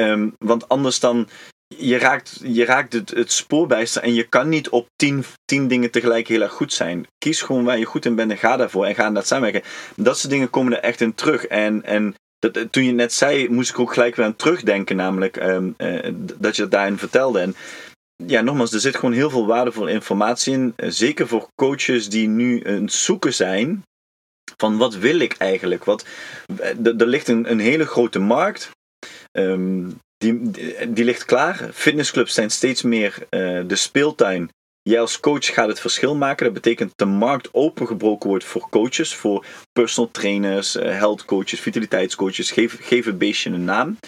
[0.00, 1.28] Um, want anders dan,
[1.76, 5.90] je raakt, je raakt het, het spoorbijster en je kan niet op tien, tien dingen
[5.90, 7.06] tegelijk heel erg goed zijn.
[7.18, 9.70] Kies gewoon waar je goed in bent en ga daarvoor en ga dat samenwerken.
[9.96, 11.46] Dat soort dingen komen er echt in terug.
[11.46, 15.36] En, en dat, toen je net zei, moest ik ook gelijk weer aan terugdenken, namelijk
[15.36, 17.40] um, uh, dat je dat daarin vertelde.
[17.40, 17.54] En
[18.26, 20.74] ja, nogmaals, er zit gewoon heel veel waardevolle informatie in.
[20.76, 23.82] Uh, zeker voor coaches die nu aan het zoeken zijn
[24.56, 25.84] van wat wil ik eigenlijk?
[25.84, 26.06] Wat,
[26.84, 28.70] er ligt een, een hele grote markt.
[29.38, 30.50] Um, die,
[30.88, 31.70] die, ligt klaar.
[31.72, 34.50] Fitnessclubs zijn steeds meer uh, de speeltuin.
[34.82, 36.44] Jij als coach gaat het verschil maken.
[36.44, 41.60] Dat betekent dat de markt opengebroken wordt voor coaches, voor personal trainers, uh, health coaches,
[41.60, 42.50] vitaliteitscoaches.
[42.50, 43.98] Geef, geef het beestje een naam.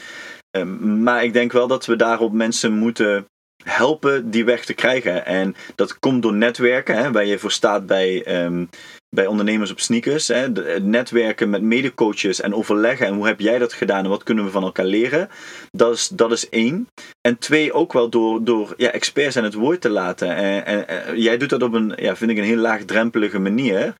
[0.57, 3.27] Um, maar ik denk wel dat we daarop mensen moeten
[3.65, 5.27] helpen die weg te krijgen.
[5.27, 8.69] En dat komt door netwerken, hè, waar je voor staat bij, um,
[9.11, 10.29] bij ondernemers op sneakers.
[10.29, 10.53] Hè.
[10.53, 13.07] De, netwerken met medecoaches en overleggen.
[13.07, 15.29] En hoe heb jij dat gedaan en wat kunnen we van elkaar leren?
[15.71, 16.89] Dat is, dat is één.
[17.21, 20.35] En twee, ook wel door, door ja, experts aan het woord te laten.
[20.37, 23.95] En, en, jij doet dat op een, ja, vind ik, een heel laagdrempelige manier.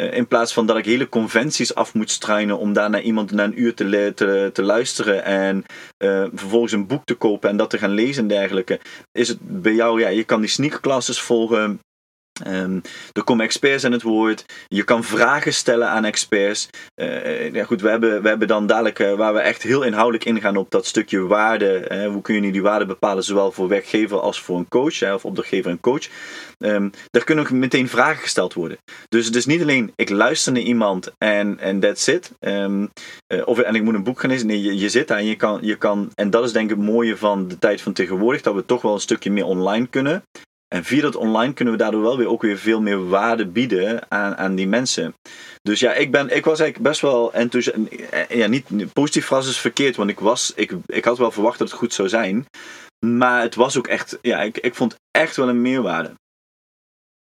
[0.00, 3.30] Uh, in plaats van dat ik hele conventies af moet struinen om daar naar iemand
[3.30, 5.64] na een uur te, te, te luisteren en
[6.04, 8.80] uh, vervolgens een boek te kopen en dat te gaan lezen en dergelijke.
[9.12, 11.80] Is het bij jou, ja, je kan die sneakerclasses volgen
[12.46, 14.44] Um, er komen experts aan het woord.
[14.68, 16.68] Je kan vragen stellen aan experts.
[16.96, 20.24] Uh, ja, goed, we hebben, we hebben dan dadelijk uh, waar we echt heel inhoudelijk
[20.24, 21.88] ingaan op dat stukje waarde.
[21.92, 25.14] Uh, hoe kun je nu die waarde bepalen, zowel voor werkgever als voor een coach,
[25.14, 26.08] of opdrachtgever en coach.
[26.58, 28.78] Um, daar kunnen ook meteen vragen gesteld worden.
[29.08, 32.32] Dus het is niet alleen ik luister naar iemand en, en that's it.
[32.40, 32.90] Um,
[33.44, 34.46] of en ik moet een boek gaan lezen.
[34.46, 36.10] Nee, je, je zit daar en je kan, je kan.
[36.14, 38.82] En dat is denk ik het mooie van de tijd van tegenwoordig, dat we toch
[38.82, 40.22] wel een stukje meer online kunnen.
[40.68, 44.10] En via dat online kunnen we daardoor wel weer ook weer veel meer waarde bieden
[44.10, 45.14] aan, aan die mensen.
[45.62, 47.78] Dus ja, ik, ben, ik was eigenlijk best wel enthousiast.
[48.28, 51.68] Ja, niet, positief verrast is verkeerd, want ik, was, ik, ik had wel verwacht dat
[51.68, 52.46] het goed zou zijn.
[53.06, 56.14] Maar het was ook echt, ja, ik, ik vond echt wel een meerwaarde.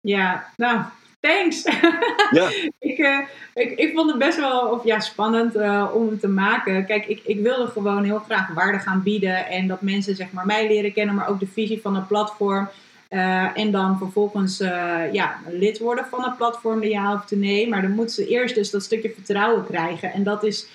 [0.00, 0.82] Ja, nou,
[1.20, 1.62] thanks.
[2.30, 2.48] Ja.
[2.78, 3.18] ik, uh,
[3.54, 6.86] ik, ik vond het best wel of, ja, spannend uh, om het te maken.
[6.86, 9.46] Kijk, ik, ik wilde gewoon heel graag waarde gaan bieden.
[9.46, 12.68] En dat mensen zeg maar, mij leren kennen, maar ook de visie van het platform.
[13.14, 17.68] Uh, en dan vervolgens uh, ja, lid worden van het platform, ja of nee.
[17.68, 20.12] Maar dan moeten ze eerst dus dat stukje vertrouwen krijgen.
[20.12, 20.68] En dat is.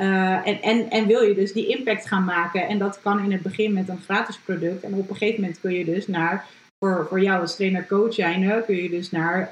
[0.00, 2.68] Uh, en, en, en wil je dus die impact gaan maken.
[2.68, 4.82] En dat kan in het begin met een gratis product.
[4.82, 6.46] En op een gegeven moment kun je dus naar.
[6.78, 9.48] Voor, voor jou als trainer-coach zijn, kun je dus naar,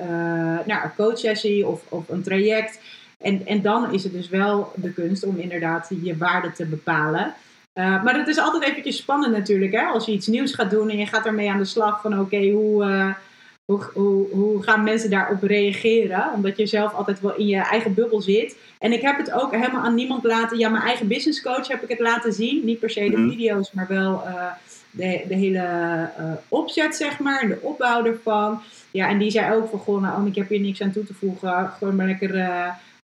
[0.66, 2.80] naar een coachsessie of, of een traject.
[3.18, 7.34] En, en dan is het dus wel de kunst om inderdaad je waarde te bepalen.
[7.78, 9.82] Uh, maar het is altijd eventjes spannend natuurlijk, hè?
[9.82, 12.50] als je iets nieuws gaat doen en je gaat ermee aan de slag van oké,
[12.50, 13.14] hoe, uh,
[13.64, 16.32] hoe, hoe, hoe, gaan mensen daarop reageren?
[16.34, 18.56] Omdat je zelf altijd wel in je eigen bubbel zit.
[18.78, 21.82] En ik heb het ook helemaal aan niemand laten, ja, mijn eigen business coach heb
[21.82, 22.64] ik het laten zien.
[22.64, 23.28] Niet per se de mhm.
[23.28, 24.44] video's, maar wel uh,
[24.90, 26.08] de, de hele
[26.48, 28.60] opzet, zeg maar, en de opbouw ervan.
[28.90, 31.14] Ja, en die zei ook van, goh, nou, ik heb hier niks aan toe te
[31.14, 31.72] voegen.
[31.78, 32.34] Gewoon maar lekker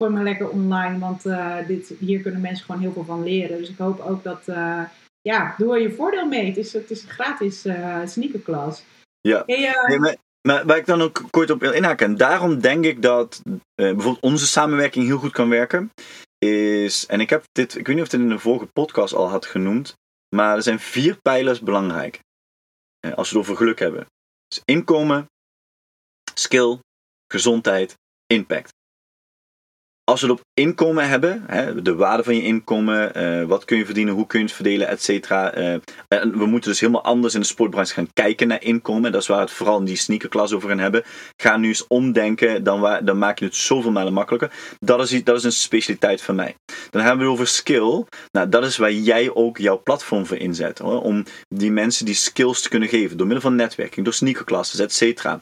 [0.00, 3.58] gooi maar lekker online, want uh, dit, hier kunnen mensen gewoon heel veel van leren.
[3.58, 4.82] Dus ik hoop ook dat, uh,
[5.20, 6.46] ja, doe er je voordeel mee.
[6.46, 8.84] Het is, het is een gratis uh, sneakerklas.
[9.20, 10.16] Ja, hey, maar,
[10.48, 13.42] maar, waar ik dan ook kort op wil inhaken, en daarom denk ik dat
[13.74, 15.90] bijvoorbeeld onze samenwerking heel goed kan werken,
[16.38, 19.28] is, en ik heb dit, ik weet niet of het in de vorige podcast al
[19.28, 19.94] had genoemd,
[20.36, 22.20] maar er zijn vier pijlers belangrijk.
[23.14, 24.06] als we het over geluk hebben.
[24.48, 25.26] Dus inkomen,
[26.34, 26.78] skill,
[27.32, 27.94] gezondheid,
[28.26, 28.78] impact
[30.10, 33.76] als we het op inkomen hebben, hè, de waarde van je inkomen, uh, wat kun
[33.76, 35.52] je verdienen, hoe kun je het verdelen, et cetera.
[35.52, 39.12] En we moeten dus helemaal anders in de sportbranche gaan kijken naar inkomen.
[39.12, 41.02] Dat is waar we het vooral in die sneakerklas over gaan hebben.
[41.42, 44.52] Ga nu eens omdenken, dan, dan maak je het zoveel malen makkelijker.
[44.78, 46.54] Dat is, dat is een specialiteit van mij.
[46.90, 48.04] Dan hebben we het over skill.
[48.30, 50.78] Nou, dat is waar jij ook jouw platform voor inzet.
[50.78, 53.16] Hoor, om die mensen die skills te kunnen geven.
[53.16, 55.40] Door middel van netwerking, door sneakerklasses, et cetera.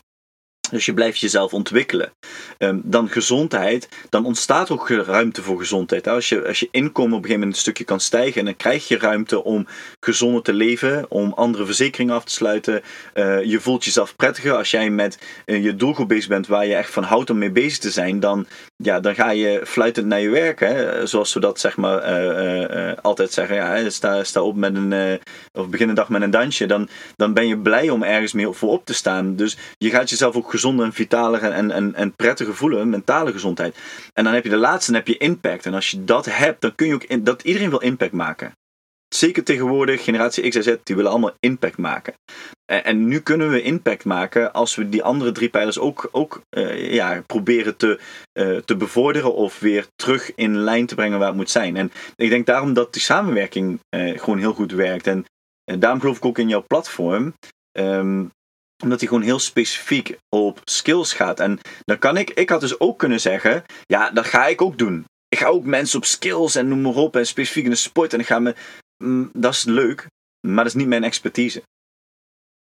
[0.70, 2.12] Dus je blijft jezelf ontwikkelen.
[2.58, 6.08] Um, dan gezondheid, dan ontstaat ook ruimte voor gezondheid.
[6.08, 8.88] Als je, als je inkomen op een gegeven moment een stukje kan stijgen, dan krijg
[8.88, 9.66] je ruimte om
[10.00, 12.82] gezonder te leven, om andere verzekeringen af te sluiten.
[13.14, 16.74] Uh, je voelt jezelf prettiger als jij met uh, je doelgroep bezig bent waar je
[16.74, 18.20] echt van houdt om mee bezig te zijn.
[18.20, 20.60] Dan, ja, dan ga je fluitend naar je werk.
[20.60, 21.06] Hè?
[21.06, 23.56] Zoals we dat zeg maar uh, altijd zeggen.
[23.56, 25.20] Ja, sta, sta op met een,
[25.52, 26.66] of begin een dag met een dansje.
[26.66, 29.36] Dan, dan ben je blij om ergens meer voor op te staan.
[29.36, 33.76] Dus je gaat jezelf ook gezonder en vitaler en, en, en prettiger voelen, mentale gezondheid.
[34.12, 35.66] En dan heb je de laatste, dan heb je impact.
[35.66, 38.52] En als je dat hebt, dan kun je ook, in, dat iedereen wil impact maken.
[39.14, 42.14] Zeker tegenwoordig, generatie X en Z, die willen allemaal impact maken.
[42.64, 46.40] En, en nu kunnen we impact maken als we die andere drie pijlers ook, ook
[46.56, 48.00] uh, ja, proberen te,
[48.40, 51.76] uh, te bevorderen of weer terug in lijn te brengen waar het moet zijn.
[51.76, 55.06] En ik denk daarom dat die samenwerking uh, gewoon heel goed werkt.
[55.06, 55.24] En,
[55.78, 57.34] daarom geloof ik ook in jouw platform.
[57.78, 58.30] Um,
[58.82, 61.40] omdat hij gewoon heel specifiek op skills gaat.
[61.40, 64.78] En dan kan ik, ik had dus ook kunnen zeggen, ja, dat ga ik ook
[64.78, 65.04] doen.
[65.28, 68.12] Ik ga ook mensen op skills en noem maar op en specifiek in de sport.
[68.12, 68.54] En ik ga me,
[69.32, 70.06] dat is leuk,
[70.46, 71.62] maar dat is niet mijn expertise.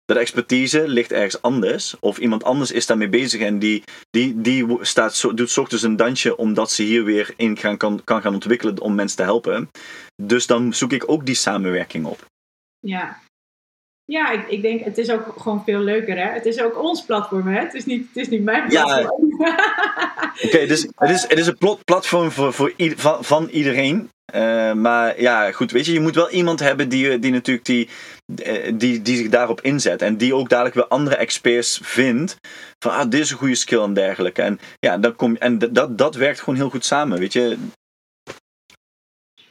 [0.05, 1.99] Dat expertise ligt ergens anders.
[2.01, 6.37] Of iemand anders is daarmee bezig en die, die, die staat, doet ochtends een dansje
[6.37, 9.71] omdat ze hier weer in gaan, kan, kan gaan ontwikkelen om mensen te helpen.
[10.23, 12.25] Dus dan zoek ik ook die samenwerking op.
[12.79, 13.21] Ja,
[14.07, 16.33] ja, ik, ik denk, het is ook gewoon veel leuker, hè?
[16.33, 17.61] Het is ook ons platform, hè?
[17.61, 19.35] Het is niet, het is niet mijn platform.
[19.39, 19.55] Ja.
[20.45, 24.11] Oké, dus het is, het is een platform voor, voor van, van iedereen.
[24.35, 27.89] Uh, maar ja, goed, weet je, je moet wel iemand hebben die, die natuurlijk die,
[28.75, 30.03] die, die zich daarop inzet.
[30.03, 32.37] En die ook dadelijk weer andere experts vindt.
[32.79, 34.43] Van, ah, dit is een goede skill en dergelijke.
[34.43, 37.57] En ja, dan kom, en dat, dat werkt gewoon heel goed samen, weet je.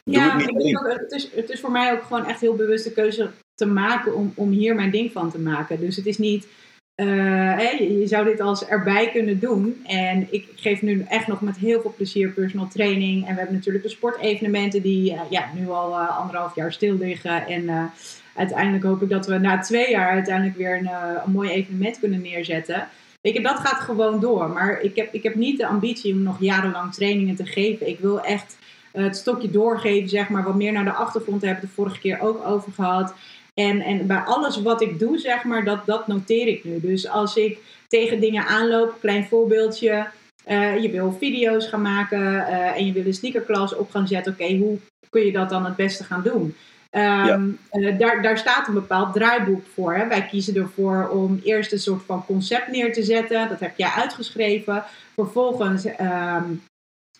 [0.06, 2.56] Doe ja, het, niet ook, het, is, het is voor mij ook gewoon echt heel
[2.56, 5.80] bewuste keuze te maken om, om hier mijn ding van te maken.
[5.80, 6.48] Dus het is niet,
[6.96, 9.84] uh, je, zou dit als erbij kunnen doen.
[9.86, 13.28] En ik geef nu echt nog met heel veel plezier personal training.
[13.28, 16.98] En we hebben natuurlijk de sportevenementen die uh, ja, nu al uh, anderhalf jaar stil
[16.98, 17.48] liggen.
[17.48, 17.91] En
[18.36, 20.89] uiteindelijk hoop ik dat we na twee jaar uiteindelijk weer een,
[21.26, 22.88] een mooi evenement kunnen neerzetten.
[23.22, 24.50] Je, dat gaat gewoon door.
[24.50, 27.88] Maar ik heb, ik heb niet de ambitie om nog jarenlang trainingen te geven.
[27.88, 28.58] Ik wil echt
[28.95, 31.41] het stokje doorgeven, zeg maar, wat meer naar de achtergrond.
[31.41, 33.13] Daar hebben we de vorige keer ook over gehad.
[33.53, 36.79] En, en bij alles wat ik doe, zeg maar, dat, dat noteer ik nu.
[36.79, 40.08] Dus als ik tegen dingen aanloop, klein voorbeeldje.
[40.47, 44.31] Uh, je wil video's gaan maken uh, en je wil een sneakerklas op gaan zetten.
[44.34, 44.77] Oké, hoe
[45.10, 46.55] kun je dat dan het beste gaan doen?
[46.91, 47.39] Um, ja.
[47.71, 49.95] uh, daar, daar staat een bepaald draaiboek voor.
[49.95, 50.08] Hè.
[50.08, 53.49] Wij kiezen ervoor om eerst een soort van concept neer te zetten.
[53.49, 54.84] Dat heb jij uitgeschreven.
[55.15, 56.63] Vervolgens um,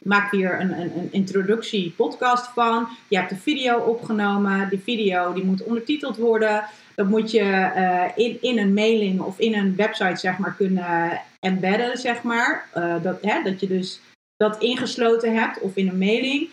[0.04, 2.88] maak hier een, een, een introductie podcast van.
[3.08, 4.70] Je hebt de video opgenomen.
[4.70, 6.64] Die video die moet ondertiteld worden.
[6.96, 11.22] Dat moet je uh, in, in een mailing of in een website zeg maar kunnen
[11.40, 12.70] embedden, zeg maar.
[12.78, 14.02] Uh, dat, hè, dat je dus
[14.38, 16.50] dat ingesloten hebt of in een mailing.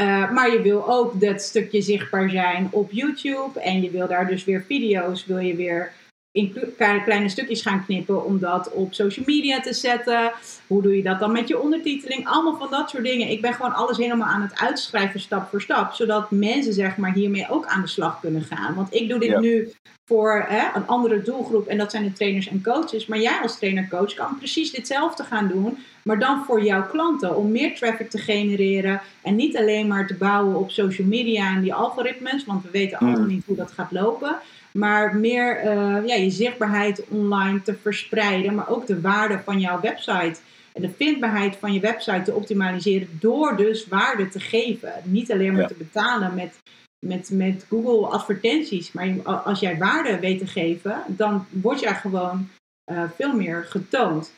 [0.00, 3.60] Uh, maar je wil ook dat stukje zichtbaar zijn op YouTube.
[3.60, 5.92] En je wil daar dus weer video's, wil je weer
[6.38, 10.32] in kleine stukjes gaan knippen om dat op social media te zetten.
[10.66, 12.26] Hoe doe je dat dan met je ondertiteling?
[12.26, 13.30] Allemaal van dat soort dingen.
[13.30, 15.92] Ik ben gewoon alles helemaal aan het uitschrijven stap voor stap.
[15.92, 18.74] Zodat mensen zeg maar hiermee ook aan de slag kunnen gaan.
[18.74, 19.72] Want ik doe dit nu
[20.06, 23.06] voor hè, een andere doelgroep en dat zijn de trainers en coaches.
[23.06, 27.36] Maar jij als trainer-coach kan precies ditzelfde gaan doen, maar dan voor jouw klanten.
[27.36, 31.60] Om meer traffic te genereren en niet alleen maar te bouwen op social media en
[31.60, 33.28] die algoritmes, want we weten allemaal mm.
[33.28, 34.36] niet hoe dat gaat lopen
[34.72, 39.80] maar meer uh, ja, je zichtbaarheid online te verspreiden, maar ook de waarde van jouw
[39.80, 40.40] website
[40.72, 44.92] en de vindbaarheid van je website te optimaliseren door dus waarde te geven.
[45.04, 46.58] Niet alleen maar te betalen met,
[47.06, 52.48] met, met Google advertenties, maar als jij waarde weet te geven, dan word jij gewoon
[52.92, 54.32] uh, veel meer getoond.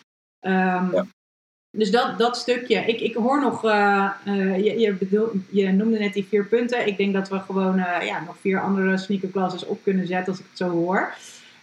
[0.46, 1.06] Um, ja.
[1.72, 2.76] Dus dat, dat stukje.
[2.76, 6.87] Ik, ik hoor nog, uh, uh, je, je, bedoel, je noemde net die vier punten.
[6.87, 10.40] Ik denk dat we gewoon uh, ja, nog vier andere sneakerclasses op kunnen zetten als
[10.40, 11.14] ik het zo hoor.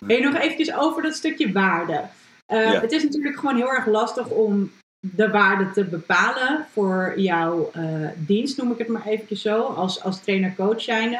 [0.07, 2.01] En nog eventjes over dat stukje waarde.
[2.47, 2.81] Ja.
[2.81, 7.71] Het is natuurlijk gewoon heel erg lastig om de waarde te bepalen voor jouw
[8.15, 11.19] dienst, noem ik het maar eventjes zo, als, als trainer-coach zijnde.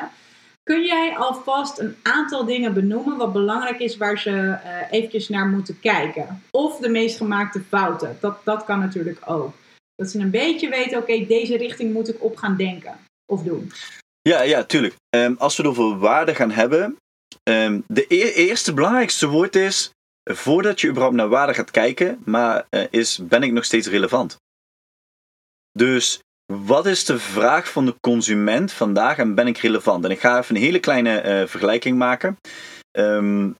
[0.67, 5.47] Kun jij alvast een aantal dingen benoemen wat belangrijk is waar ze uh, eventjes naar
[5.47, 6.43] moeten kijken?
[6.51, 8.17] Of de meest gemaakte fouten.
[8.19, 9.53] Dat, dat kan natuurlijk ook.
[9.95, 12.99] Dat ze een beetje weten, oké, deze richting moet ik op gaan denken
[13.32, 13.71] of doen.
[14.21, 14.95] Ja, ja, tuurlijk.
[15.10, 16.97] Um, als we het over waarde gaan hebben.
[17.43, 19.91] Um, de e eerste belangrijkste woord is,
[20.23, 24.38] voordat je überhaupt naar waarde gaat kijken, maar uh, is, ben ik nog steeds relevant?
[25.71, 26.19] Dus
[26.53, 30.05] wat is de vraag van de consument vandaag en ben ik relevant?
[30.05, 32.38] En ik ga even een hele kleine uh, vergelijking maken.
[32.91, 33.55] Um,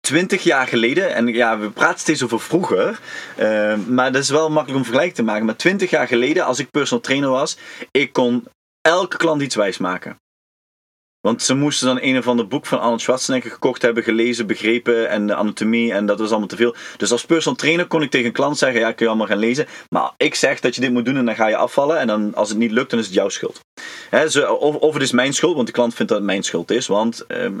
[0.00, 3.00] 20 jaar geleden, en ja, we praten steeds over vroeger,
[3.38, 5.44] uh, maar dat is wel makkelijk om vergelijking te maken.
[5.44, 7.58] Maar 20 jaar geleden, als ik personal trainer was,
[7.90, 8.44] ik kon
[8.80, 10.16] elke klant iets wijs maken.
[11.26, 15.08] Want ze moesten dan een of ander boek van Arnold Schwarzenegger gekocht hebben, gelezen, begrepen
[15.08, 16.74] en de anatomie en dat was allemaal te veel.
[16.96, 19.38] Dus als personal trainer kon ik tegen een klant zeggen, ja, kun je allemaal gaan
[19.38, 19.66] lezen.
[19.88, 22.34] Maar ik zeg dat je dit moet doen en dan ga je afvallen en dan
[22.34, 23.60] als het niet lukt, dan is het jouw schuld.
[24.58, 26.86] Of, of, het is mijn schuld, want de klant vindt dat het mijn schuld is.
[26.86, 27.60] Want um,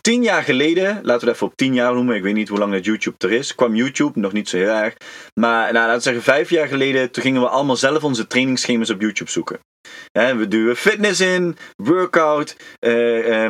[0.00, 2.58] tien jaar geleden, laten we het even op tien jaar noemen, ik weet niet hoe
[2.58, 4.94] lang dat YouTube er is, kwam YouTube, nog niet zo heel erg.
[5.40, 8.90] Maar nou, laten we zeggen vijf jaar geleden, toen gingen we allemaal zelf onze trainingsschema's
[8.90, 9.58] op YouTube zoeken
[10.14, 12.56] we duwen fitness in, workout.
[12.80, 13.46] Uh,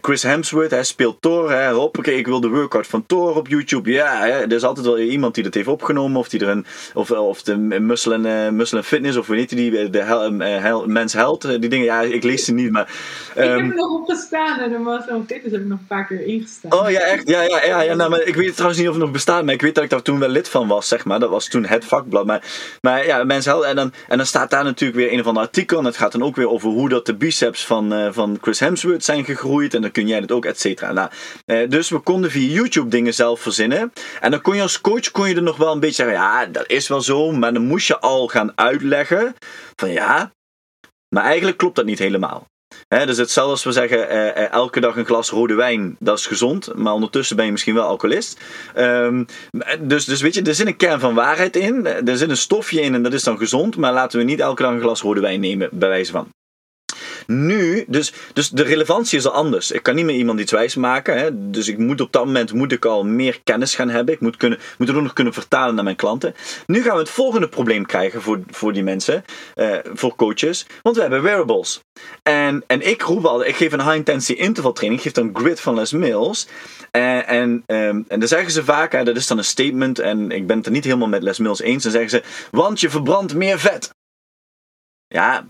[0.00, 1.50] Chris Hemsworth hij speelt Thor.
[1.50, 1.72] Hè.
[1.72, 3.90] Hoppakee, ik wil de workout van Thor op YouTube.
[3.90, 4.30] Ja, hè.
[4.30, 6.18] er is altijd wel iemand die dat heeft opgenomen.
[6.18, 8.18] Of, die er een, of, of de Muscle
[8.72, 11.42] uh, Fitness, of weet je die, de hel, hel, Mens Held.
[11.42, 12.70] Die dingen, ja, ik lees ze niet.
[12.70, 12.88] Maar,
[13.36, 14.58] um, ik heb ehm, er nog op gestaan.
[14.58, 16.72] En de Muscle Fitness heb ik nog een paar keer ingestaan.
[16.72, 17.28] Oh ja, echt?
[17.28, 19.44] Ja, ja, ja, ja nou, maar ik weet trouwens niet of het nog bestaat.
[19.44, 21.20] Maar ik weet dat ik daar toen wel lid van was, zeg maar.
[21.20, 22.26] Dat was toen het vakblad.
[22.26, 22.42] Maar,
[22.80, 23.64] maar ja, Mens Held.
[23.64, 25.78] En dan, en dan staat daar natuurlijk weer een of ander artikel.
[25.78, 28.60] En het gaat dan ook weer over hoe dat de biceps van, uh, van Chris
[28.60, 29.74] Hemsworth zijn gegroeid.
[29.74, 30.92] En dan kun jij het ook, et cetera.
[30.92, 31.10] Nou,
[31.46, 33.92] uh, dus we konden via YouTube dingen zelf verzinnen.
[34.20, 36.46] En dan kon je als coach kon je er nog wel een beetje zeggen, ja,
[36.46, 37.32] dat is wel zo.
[37.32, 39.34] Maar dan moest je al gaan uitleggen
[39.76, 40.32] van ja,
[41.14, 42.46] maar eigenlijk klopt dat niet helemaal.
[42.88, 46.74] Dus hetzelfde als we zeggen, eh, elke dag een glas rode wijn, dat is gezond.
[46.74, 48.40] Maar ondertussen ben je misschien wel alcoholist.
[48.76, 49.26] Um,
[49.80, 51.86] dus, dus weet je, er zit een kern van waarheid in.
[51.86, 53.76] Er zit een stofje in en dat is dan gezond.
[53.76, 56.28] Maar laten we niet elke dag een glas rode wijn nemen, bij wijze van.
[57.26, 59.70] Nu, dus, dus de relevantie is al anders.
[59.70, 61.18] Ik kan niet meer iemand iets wijs maken.
[61.18, 61.50] Hè?
[61.50, 64.14] Dus ik moet op dat moment moet ik al meer kennis gaan hebben.
[64.14, 66.34] Ik moet, kunnen, moet het ook nog kunnen vertalen naar mijn klanten.
[66.66, 70.66] Nu gaan we het volgende probleem krijgen voor, voor die mensen, uh, voor coaches.
[70.82, 71.80] Want we hebben wearables.
[72.22, 75.02] En, en ik roep al, ik geef een high intensity interval training.
[75.02, 76.46] Ik geef dan grid van Les Mills.
[76.90, 79.98] En, en, um, en dan zeggen ze vaak, dat is dan een statement.
[79.98, 81.82] En ik ben het er niet helemaal met Les Mills eens.
[81.82, 83.94] Dan zeggen ze, want je verbrandt meer vet.
[85.06, 85.46] Ja,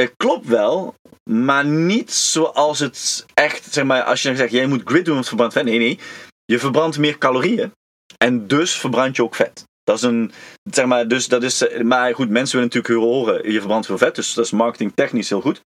[0.00, 0.94] het klopt wel,
[1.30, 5.16] maar niet zoals het echt, zeg maar, als je dan zegt, jij moet grid doen
[5.16, 5.64] om verbrandt vet.
[5.64, 5.98] Nee, nee.
[6.44, 7.72] Je verbrandt meer calorieën
[8.16, 9.64] en dus verbrand je ook vet.
[9.82, 10.32] Dat is een,
[10.70, 14.14] zeg maar, dus dat is, maar goed, mensen willen natuurlijk horen, je verbrandt veel vet,
[14.14, 15.60] dus dat is marketingtechnisch heel goed.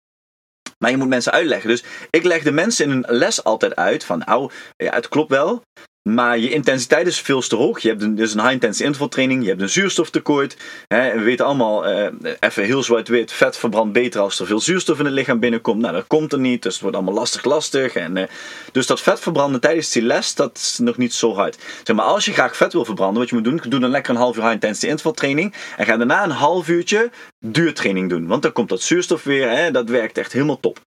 [0.77, 1.69] Maar je moet mensen uitleggen.
[1.69, 5.29] Dus ik leg de mensen in een les altijd uit van, nou, ja, het klopt
[5.29, 5.61] wel,
[6.09, 7.79] maar je intensiteit is veel te hoog.
[7.79, 9.43] Je hebt een, dus een high-intensity intervaltraining.
[9.43, 10.57] Je hebt een zuurstoftekort.
[10.87, 12.07] Hè, we weten allemaal, uh,
[12.39, 15.81] even heel zwart-wit, vet verbrandt beter als er veel zuurstof in het lichaam binnenkomt.
[15.81, 17.93] Nou, dat komt er niet, dus het wordt allemaal lastig, lastig.
[17.93, 18.23] En, uh,
[18.71, 21.57] dus dat vet verbranden tijdens die les, dat is nog niet zo hard.
[21.83, 24.13] Zeg maar, als je graag vet wil verbranden, wat je moet doen, doe dan lekker
[24.13, 25.53] een half uur high-intensity intervaltraining.
[25.77, 28.27] En ga daarna een half uurtje duurtraining doen.
[28.27, 30.79] Want dan komt dat zuurstof weer, hè, dat werkt echt helemaal top.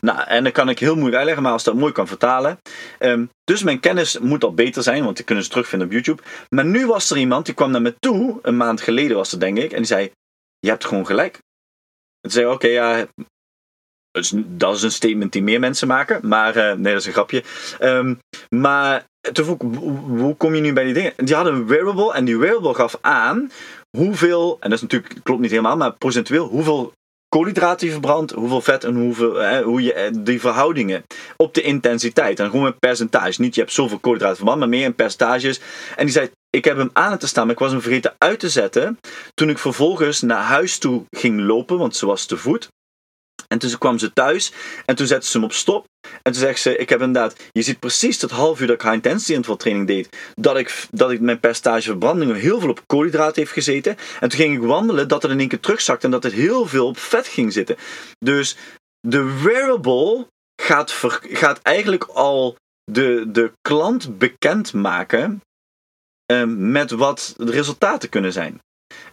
[0.00, 2.58] Nou, en dan kan ik heel moeilijk uitleggen, maar als dat mooi kan vertalen.
[2.98, 6.22] Um, dus mijn kennis moet al beter zijn, want die kunnen ze terugvinden op YouTube.
[6.48, 9.40] Maar nu was er iemand die kwam naar me toe, een maand geleden was het
[9.40, 10.10] denk ik, en die zei:
[10.58, 11.38] Je hebt gewoon gelijk.
[12.20, 13.06] En zei oké, ja,
[14.46, 17.42] dat is een statement die meer mensen maken, maar uh, nee, dat is een grapje.
[17.80, 19.58] Um, maar toen
[20.06, 21.12] hoe kom je nu bij die dingen?
[21.16, 23.50] Die hadden een wearable en die wearable gaf aan
[23.96, 26.92] hoeveel, en dat is natuurlijk, klopt niet helemaal, maar procentueel, hoeveel
[27.36, 31.04] koolhydraten je verbrandt, hoeveel vet en hoeveel, hè, hoe je eh, die verhoudingen
[31.36, 32.40] op de intensiteit.
[32.40, 33.40] En gewoon met percentage.
[33.40, 35.60] Niet je hebt zoveel koolhydraten verbrand, maar meer in percentages.
[35.96, 38.40] En die zei, ik heb hem aan te staan, maar ik was hem vergeten uit
[38.40, 38.98] te zetten.
[39.34, 42.68] Toen ik vervolgens naar huis toe ging lopen, want ze was te voet.
[43.48, 44.52] En toen kwam ze thuis
[44.84, 45.86] en toen zette ze hem op stop.
[46.22, 48.82] En toen zegt ze, ik heb inderdaad, je ziet precies dat half uur dat ik
[48.82, 52.82] high intensity interval training deed, dat ik, dat ik mijn percentage verbranding heel veel op
[52.86, 53.96] koolhydraten heeft gezeten.
[54.20, 56.66] En toen ging ik wandelen, dat het in één keer terugzakte en dat het heel
[56.66, 57.76] veel op vet ging zitten.
[58.18, 58.56] Dus
[59.00, 60.26] de wearable
[60.62, 65.40] gaat, gaat eigenlijk al de, de klant bekendmaken
[66.32, 68.60] um, met wat de resultaten kunnen zijn.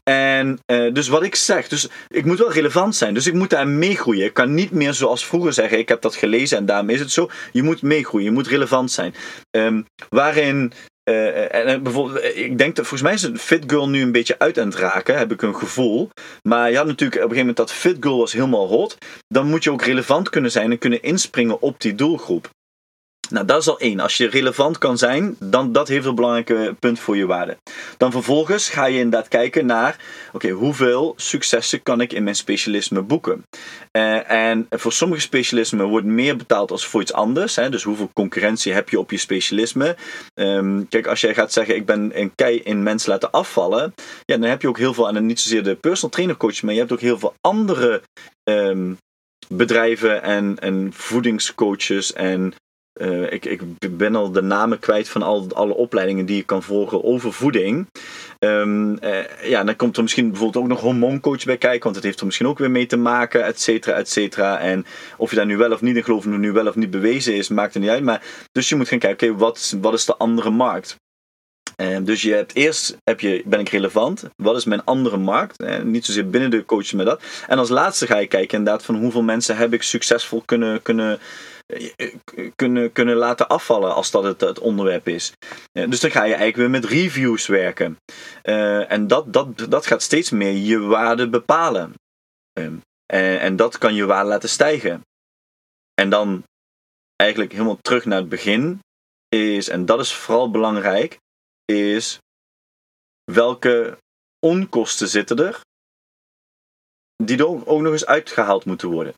[0.03, 3.13] En uh, dus wat ik zeg, dus ik moet wel relevant zijn.
[3.13, 4.25] Dus ik moet daar meegroeien.
[4.25, 7.12] Ik kan niet meer zoals vroeger zeggen, ik heb dat gelezen en daarom is het
[7.12, 7.29] zo.
[7.51, 9.15] Je moet meegroeien, je moet relevant zijn.
[9.51, 10.73] Um, waarin
[11.09, 14.39] uh, en bijvoorbeeld, ik denk dat volgens mij is een Fit Girl nu een beetje
[14.39, 16.09] uit aan het raken, heb ik een gevoel.
[16.41, 18.97] Maar je had natuurlijk op een gegeven moment dat Fit Girl was helemaal hot.
[19.27, 22.49] Dan moet je ook relevant kunnen zijn en kunnen inspringen op die doelgroep.
[23.34, 24.00] Nou, dat is al één.
[24.00, 27.58] Als je relevant kan zijn, dan dat heeft een belangrijk punt voor je waarde.
[27.98, 30.00] Dan vervolgens ga je inderdaad kijken naar,
[30.34, 33.46] oké, hoeveel successen kan ik in mijn specialisme boeken?
[33.91, 37.56] Uh, en voor sommige specialismen wordt meer betaald als voor iets anders.
[37.56, 37.69] Hè?
[37.69, 39.96] Dus hoeveel concurrentie heb je op je specialisme?
[40.34, 43.93] Um, kijk, als jij gaat zeggen, ik ben een kei in mensen laten afvallen,
[44.26, 46.74] ja, dan heb je ook heel veel, en niet zozeer de personal trainer coach, maar
[46.74, 48.02] je hebt ook heel veel andere
[48.43, 48.98] um,
[49.48, 52.54] bedrijven en, en voedingscoaches en
[53.01, 53.62] uh, ik, ik
[53.97, 57.88] ben al de namen kwijt van al, alle opleidingen die je kan volgen over voeding.
[58.39, 62.03] Um, uh, ja, dan komt er misschien bijvoorbeeld ook nog hormooncoach bij kijken, want het
[62.03, 64.60] heeft er misschien ook weer mee te maken, et cetera, et cetera.
[64.60, 64.86] En
[65.17, 67.36] of je daar nu wel of niet in gelooft, of nu wel of niet bewezen
[67.36, 68.03] is, maakt er niet uit.
[68.03, 70.95] Maar, dus je moet gaan kijken, oké, wat, wat is de andere markt?
[71.82, 74.24] Uh, dus je hebt eerst heb je, ben ik relevant?
[74.36, 75.61] Wat is mijn andere markt?
[75.61, 77.24] Uh, niet zozeer binnen de coach met dat.
[77.47, 81.20] En als laatste ga je kijken inderdaad van hoeveel mensen heb ik succesvol kunnen, kunnen
[82.55, 85.34] kunnen, kunnen laten afvallen als dat het, het onderwerp is.
[85.71, 87.97] dus dan ga je eigenlijk weer met reviews werken.
[88.88, 91.93] en dat, dat, dat gaat steeds meer je waarde bepalen.
[92.53, 95.01] Ehm, en, en dat kan je waarde laten stijgen.
[95.93, 96.43] En dan
[97.15, 98.80] eigenlijk helemaal terug naar het begin
[99.30, 101.17] is, en dat is vooral belangrijk,
[101.65, 102.19] is
[103.32, 103.97] welke
[104.39, 105.61] onkosten zitten er
[107.24, 109.13] die er ook nog eens uitgehaald moeten worden.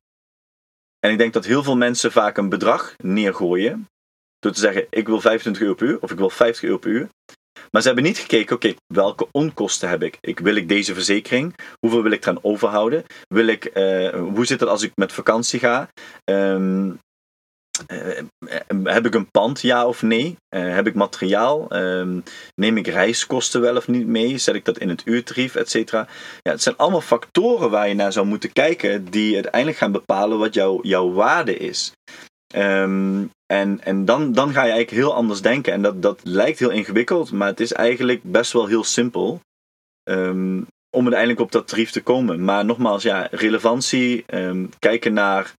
[1.05, 3.87] En ik denk dat heel veel mensen vaak een bedrag neergooien
[4.39, 6.91] door te zeggen ik wil 25 euro per uur of ik wil 50 euro per
[6.91, 7.09] uur.
[7.71, 10.17] Maar ze hebben niet gekeken, oké, welke onkosten heb ik?
[10.21, 10.39] ik?
[10.39, 11.55] Wil ik deze verzekering?
[11.79, 13.03] Hoeveel wil ik eraan overhouden?
[13.27, 15.89] Wil ik, uh, hoe zit het als ik met vakantie ga?
[16.23, 16.99] Um,
[17.87, 20.35] uh, heb ik een pand, ja of nee?
[20.55, 21.75] Uh, heb ik materiaal?
[21.75, 22.23] Um,
[22.55, 24.37] neem ik reiskosten wel of niet mee?
[24.37, 26.07] Zet ik dat in het uurtarief, et cetera?
[26.41, 30.37] Ja, het zijn allemaal factoren waar je naar zou moeten kijken die uiteindelijk gaan bepalen
[30.37, 31.91] wat jouw jouw waarde is.
[32.55, 35.73] Um, en en dan, dan ga je eigenlijk heel anders denken.
[35.73, 39.39] En dat, dat lijkt heel ingewikkeld, maar het is eigenlijk best wel heel simpel.
[40.09, 42.43] Um, om uiteindelijk op dat tarief te komen.
[42.43, 44.25] Maar nogmaals, ja, relevantie,
[44.79, 45.53] kijken naar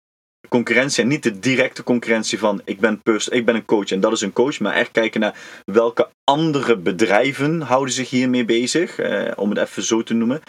[0.57, 4.01] concurrentie en niet de directe concurrentie van ik ben, pers ik ben een coach en
[4.01, 9.01] dat is een coach, maar echt kijken naar welke andere bedrijven houden zich hiermee bezig,
[9.01, 10.41] uh, om het even zo te noemen.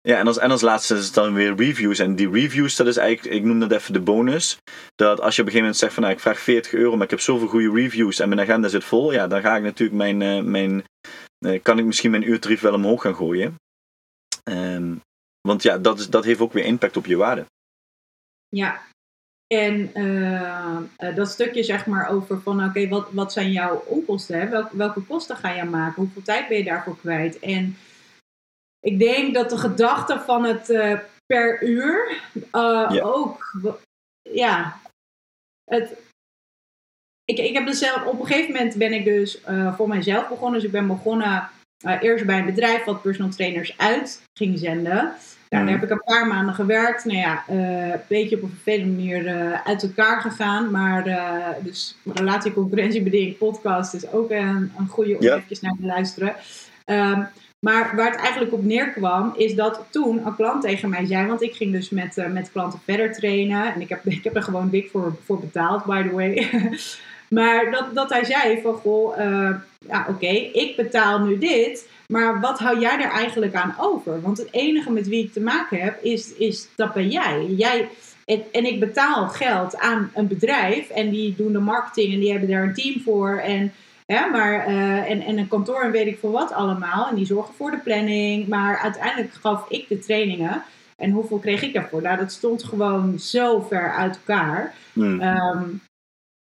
[0.00, 1.98] Ja, en als, en als laatste is het dan weer reviews.
[1.98, 4.58] En die reviews, dat is eigenlijk, ik noem dat even de bonus.
[4.94, 7.04] Dat als je op een gegeven moment zegt van nou, ik vraag 40 euro, maar
[7.04, 9.12] ik heb zoveel goede reviews en mijn agenda zit vol.
[9.12, 10.84] Ja, dan ga ik natuurlijk mijn, uh, mijn
[11.38, 13.54] uh, kan ik misschien mijn uurtarief wel omhoog gaan gooien.
[14.50, 15.00] Um,
[15.40, 17.44] want ja, dat, is, dat heeft ook weer impact op je waarde.
[18.48, 18.82] Ja,
[19.52, 20.78] en uh,
[21.14, 24.40] dat stukje zeg maar over van oké, wat, wat zijn jouw onkosten?
[24.40, 24.48] Hè?
[24.48, 26.02] Welke, welke kosten ga je maken?
[26.02, 27.38] Hoeveel tijd ben je daarvoor kwijt?
[27.38, 27.76] En
[28.80, 33.00] ik denk dat de gedachte van het uh, per uur uh, ja.
[33.02, 33.60] ook,
[34.22, 34.80] ja,
[35.64, 35.96] het,
[37.24, 39.42] ik, ik heb dus zelf, op een gegeven moment ben ik dus
[39.76, 40.54] voor mijzelf begonnen.
[40.54, 41.50] Dus ik ben begonnen
[42.00, 45.12] eerst bij een bedrijf wat personal trainers uit ging zenden.
[45.48, 47.04] Daar heb ik een paar maanden gewerkt.
[47.04, 50.70] Nou ja, een beetje op een vervelende manier uit elkaar gegaan.
[50.70, 51.04] Maar
[51.62, 55.34] dus relatie concurrentiebeding podcast is ook een, een goede om ja.
[55.34, 56.34] even naar te luisteren.
[56.86, 57.28] Um,
[57.64, 61.42] maar waar het eigenlijk op neerkwam, is dat toen een klant tegen mij zei, want
[61.42, 63.74] ik ging dus met, met klanten verder trainen.
[63.74, 66.50] En ik heb, ik heb er gewoon dik voor, voor betaald, by the way.
[67.38, 69.18] maar dat, dat hij zei van, goh,
[69.88, 71.88] ja oké, okay, ik betaal nu dit.
[72.06, 74.20] Maar wat hou jij er eigenlijk aan over?
[74.20, 77.46] Want het enige met wie ik te maken heb, is, is dat ben jij.
[77.46, 77.88] jij
[78.24, 82.30] en, en ik betaal geld aan een bedrijf en die doen de marketing en die
[82.30, 83.36] hebben daar een team voor.
[83.36, 83.72] En
[84.06, 87.08] ja, maar, uh, en, en een kantoor en weet ik veel wat allemaal.
[87.08, 88.48] En die zorgen voor de planning.
[88.48, 90.62] Maar uiteindelijk gaf ik de trainingen.
[90.96, 92.02] En hoeveel kreeg ik daarvoor?
[92.02, 94.74] Nou, dat stond gewoon zo ver uit elkaar.
[94.92, 95.20] Mm.
[95.22, 95.80] Um,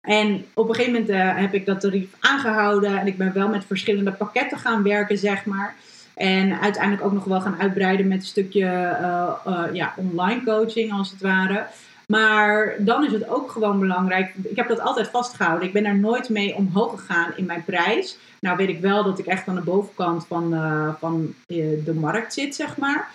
[0.06, 3.00] en op een gegeven moment uh, heb ik dat tarief aangehouden.
[3.00, 5.76] En ik ben wel met verschillende pakketten gaan werken, zeg maar.
[6.14, 11.12] En uiteindelijk ook nog wel gaan uitbreiden met een stukje uh, ja, online coaching, als
[11.12, 11.66] het ware.
[12.08, 14.34] Maar dan is het ook gewoon belangrijk.
[14.44, 15.68] Ik heb dat altijd vastgehouden.
[15.68, 18.18] Ik ben daar nooit mee omhoog gegaan in mijn prijs.
[18.40, 20.50] Nou weet ik wel dat ik echt aan de bovenkant van,
[21.00, 23.08] van de markt zit, zeg maar.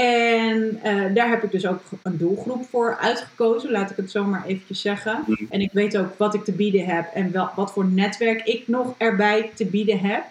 [0.00, 4.24] En uh, daar heb ik dus ook een doelgroep voor uitgekozen, laat ik het zo
[4.24, 5.24] maar eventjes zeggen.
[5.26, 5.46] Mm.
[5.50, 8.68] En ik weet ook wat ik te bieden heb en wel, wat voor netwerk ik
[8.68, 10.24] nog erbij te bieden heb.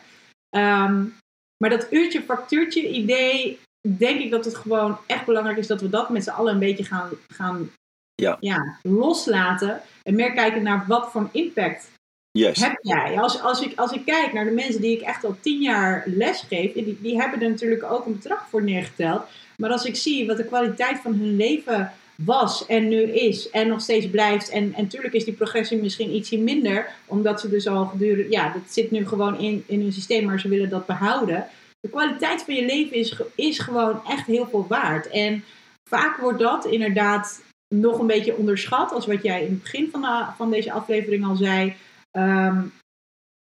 [0.49, 1.13] Um,
[1.57, 5.89] maar dat uurtje factuurtje idee, denk ik dat het gewoon echt belangrijk is dat we
[5.89, 7.69] dat met z'n allen een beetje gaan, gaan
[8.15, 8.37] ja.
[8.39, 11.91] Ja, loslaten en meer kijken naar wat voor impact
[12.31, 12.59] yes.
[12.59, 13.19] heb jij.
[13.19, 16.03] Als, als, ik, als ik kijk naar de mensen die ik echt al tien jaar
[16.05, 19.23] les geef, die, die hebben er natuurlijk ook een bedrag voor neergeteld.
[19.57, 23.67] Maar als ik zie wat de kwaliteit van hun leven was en nu is en
[23.67, 24.49] nog steeds blijft.
[24.49, 28.49] En, en natuurlijk is die progressie misschien ietsje minder, omdat ze dus al gedurende, ja,
[28.49, 31.47] dat zit nu gewoon in, in hun systeem, maar ze willen dat behouden.
[31.79, 35.07] De kwaliteit van je leven is, is gewoon echt heel veel waard.
[35.07, 35.43] En
[35.89, 37.41] vaak wordt dat inderdaad
[37.75, 41.25] nog een beetje onderschat, als wat jij in het begin van, de, van deze aflevering
[41.25, 41.75] al zei.
[42.11, 42.73] Um,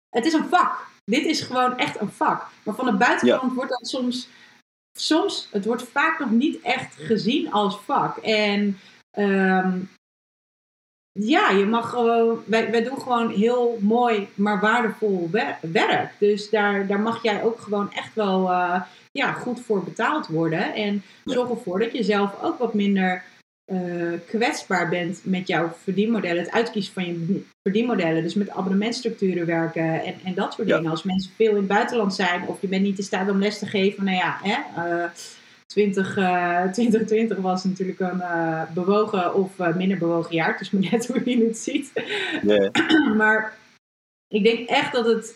[0.09, 0.87] het is een vak.
[1.03, 2.47] Dit is gewoon echt een vak.
[2.63, 4.27] Maar van de buitenkant wordt dat soms,
[4.99, 8.17] soms, het wordt vaak nog niet echt gezien als vak.
[8.17, 8.79] En
[9.17, 9.89] um,
[11.11, 15.29] ja, je mag gewoon, wij, wij doen gewoon heel mooi, maar waardevol
[15.61, 16.13] werk.
[16.19, 18.81] Dus daar, daar mag jij ook gewoon echt wel uh,
[19.11, 20.73] ja, goed voor betaald worden.
[20.73, 23.23] En zorg ervoor dat je zelf ook wat minder
[23.65, 30.03] uh, kwetsbaar bent met jouw verdienmodellen, het uitkiezen van je verdienmodellen, dus met abonnementstructuren werken
[30.03, 30.91] en, en dat soort dingen.
[30.91, 33.59] Als mensen veel in het buitenland zijn of je bent niet in staat om les
[33.59, 34.57] te geven, nou ja, hè,
[35.03, 35.09] uh,
[35.65, 38.21] 20, 2020 was natuurlijk een
[38.73, 40.57] bewogen of minder bewogen jaar.
[40.57, 41.91] Dus net hoe je het ziet.
[43.17, 43.57] maar
[44.27, 45.35] ik denk echt dat het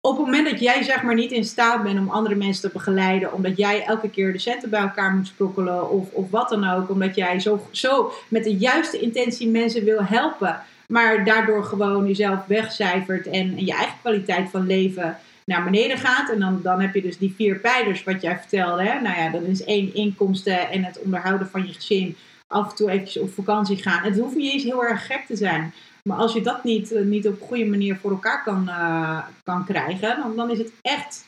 [0.00, 2.76] op het moment dat jij zeg maar niet in staat bent om andere mensen te
[2.78, 6.68] begeleiden, omdat jij elke keer de centen bij elkaar moet sprokkelen of, of wat dan
[6.68, 12.06] ook, omdat jij zo, zo met de juiste intentie mensen wil helpen, maar daardoor gewoon
[12.06, 16.30] jezelf wegcijfert en, je eigen kwaliteit van leven naar beneden gaat.
[16.30, 18.82] En dan, dan heb je dus die vier pijlers wat jij vertelde.
[18.82, 19.00] Hè?
[19.00, 22.16] Nou ja, dat is één inkomsten en het onderhouden van je gezin.
[22.46, 24.02] Af en toe eventjes op vakantie gaan.
[24.02, 25.72] Het hoeft niet eens heel erg gek te zijn.
[26.10, 29.26] Maar als je dat niet, eh, niet op een goede manier voor elkaar kan, uh,
[29.42, 31.26] kan krijgen, dan, dan is het echt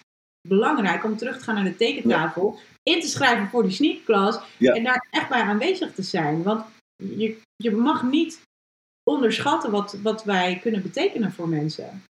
[0.48, 4.84] belangrijk om terug te gaan naar de tekentafel, in te schrijven voor die sneakclass en
[4.84, 6.42] daar echt bij aanwezig te zijn.
[6.42, 6.64] Want
[6.96, 8.40] je, je mag niet
[9.10, 12.02] onderschatten wat, wat wij kunnen betekenen voor mensen.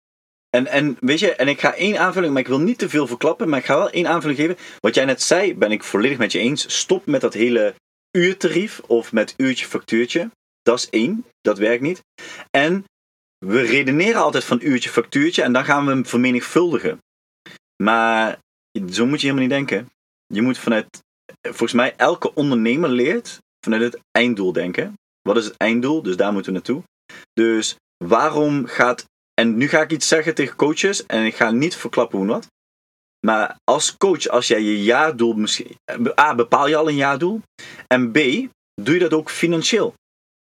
[0.50, 3.06] En, en weet je, en ik ga één aanvulling, maar ik wil niet te veel
[3.06, 4.56] verklappen, maar ik ga wel één aanvulling geven.
[4.80, 6.78] Wat jij net zei, ben ik volledig met je eens.
[6.78, 7.74] Stop met dat hele
[8.10, 10.30] uurtarief of met uurtje factuurtje.
[10.62, 12.02] Dat is één, dat werkt niet.
[12.50, 12.84] En
[13.38, 16.98] we redeneren altijd van uurtje factuurtje en dan gaan we hem vermenigvuldigen.
[17.82, 18.38] Maar
[18.90, 19.90] zo moet je helemaal niet denken.
[20.26, 20.86] Je moet vanuit,
[21.40, 24.94] volgens mij, elke ondernemer leert vanuit het einddoel denken.
[25.22, 26.02] Wat is het einddoel?
[26.02, 26.82] Dus daar moeten we naartoe.
[27.32, 29.04] Dus waarom gaat.
[29.34, 32.46] En nu ga ik iets zeggen tegen coaches en ik ga niet verklappen hoe wat.
[33.26, 35.76] Maar als coach, als jij je jaardoel misschien.
[36.20, 37.40] A, bepaal je al een jaardoel.
[37.86, 38.16] En B,
[38.74, 39.94] doe je dat ook financieel.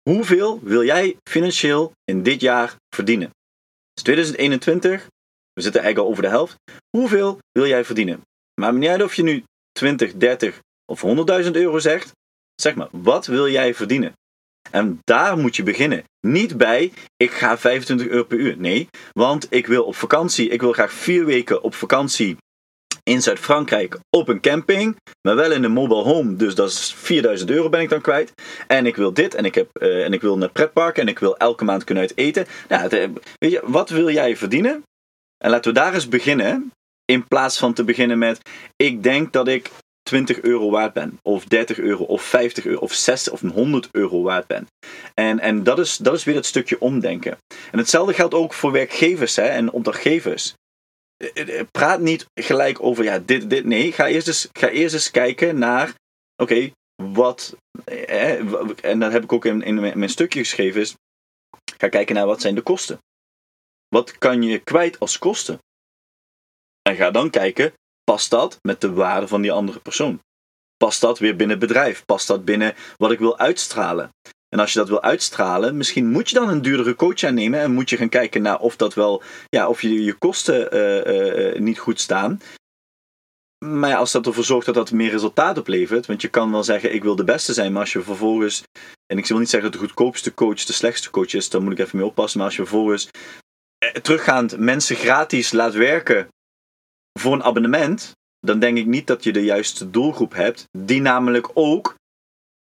[0.10, 3.28] Hoeveel wil jij financieel in dit jaar verdienen?
[3.28, 5.08] Het is 2021,
[5.54, 6.56] we zitten eigenlijk al over de helft.
[6.98, 8.22] Hoeveel wil jij verdienen?
[8.62, 11.04] Maar niet uit of je nu 20, 30 of
[11.46, 12.12] 100.000 euro zegt.
[12.56, 14.14] Zeg maar, wat wil jij verdienen?
[14.72, 16.04] En daar moet je beginnen.
[16.28, 18.58] Niet bij, ik ga 25 euro per uur.
[18.58, 22.38] Nee, want ik wil op vakantie, ik wil graag vier weken op vakantie
[23.04, 26.36] in Zuid-Frankrijk op een camping, maar wel in een mobile home.
[26.36, 28.34] Dus dat is 4000 euro ben ik dan kwijt.
[28.68, 31.20] En ik wil dit en ik, heb, uh, en ik wil naar pretparken en ik
[31.20, 32.46] wil elke maand kunnen uit eten.
[32.68, 32.90] Nou,
[33.38, 34.84] weet je, wat wil jij verdienen?
[35.38, 36.72] En laten we daar eens beginnen.
[37.06, 38.42] In plaats van te beginnen met,
[38.76, 39.72] ik denk dat ik
[40.10, 44.22] 20 euro waard ben, of 30 euro, of 50 euro, of 60 of 100 euro
[44.22, 44.68] waard ben.
[45.14, 47.38] En, en dat, is, dat is weer het stukje omdenken.
[47.72, 50.54] En hetzelfde geldt ook voor werkgevers hè, en opdrachtgevers.
[51.20, 53.66] Eh, eh, praat niet gelijk over ja, dit, dit.
[53.66, 55.94] Nee, ga eerst eens, ga eerst eens kijken naar,
[56.36, 56.72] oké,
[57.04, 57.56] wat,
[57.86, 60.96] eh, en dat heb ik ook in, mijn stukje geschreven, is,
[61.78, 63.00] ga kijken naar wat zijn de kosten.
[63.88, 65.60] Wat kan je kwijt als kosten?
[66.82, 70.22] En ga dan kijken, past dat met de waarde van die andere persoon?
[70.78, 72.06] Past dat weer binnen het bedrijf?
[72.06, 74.10] Past dat binnen wat ik wil uitstralen?
[74.50, 77.72] En als je dat wil uitstralen, misschien moet je dan een duurdere coach aannemen en
[77.72, 81.60] moet je gaan kijken naar of dat wel, ja, of je, je kosten uh, uh,
[81.60, 82.42] niet goed staan.
[83.66, 86.94] Maar als dat ervoor zorgt dat dat meer resultaat oplevert, want je kan wel zeggen
[86.94, 88.64] ik wil de beste zijn, maar als je vervolgens,
[89.06, 91.72] en ik wil niet zeggen dat de goedkoopste coach de slechtste coach is, dan moet
[91.72, 93.10] ik even mee oppassen, maar als je vervolgens
[94.02, 96.28] teruggaand mensen gratis laat werken
[97.20, 101.50] voor een abonnement, dan denk ik niet dat je de juiste doelgroep hebt, die namelijk
[101.54, 101.96] ook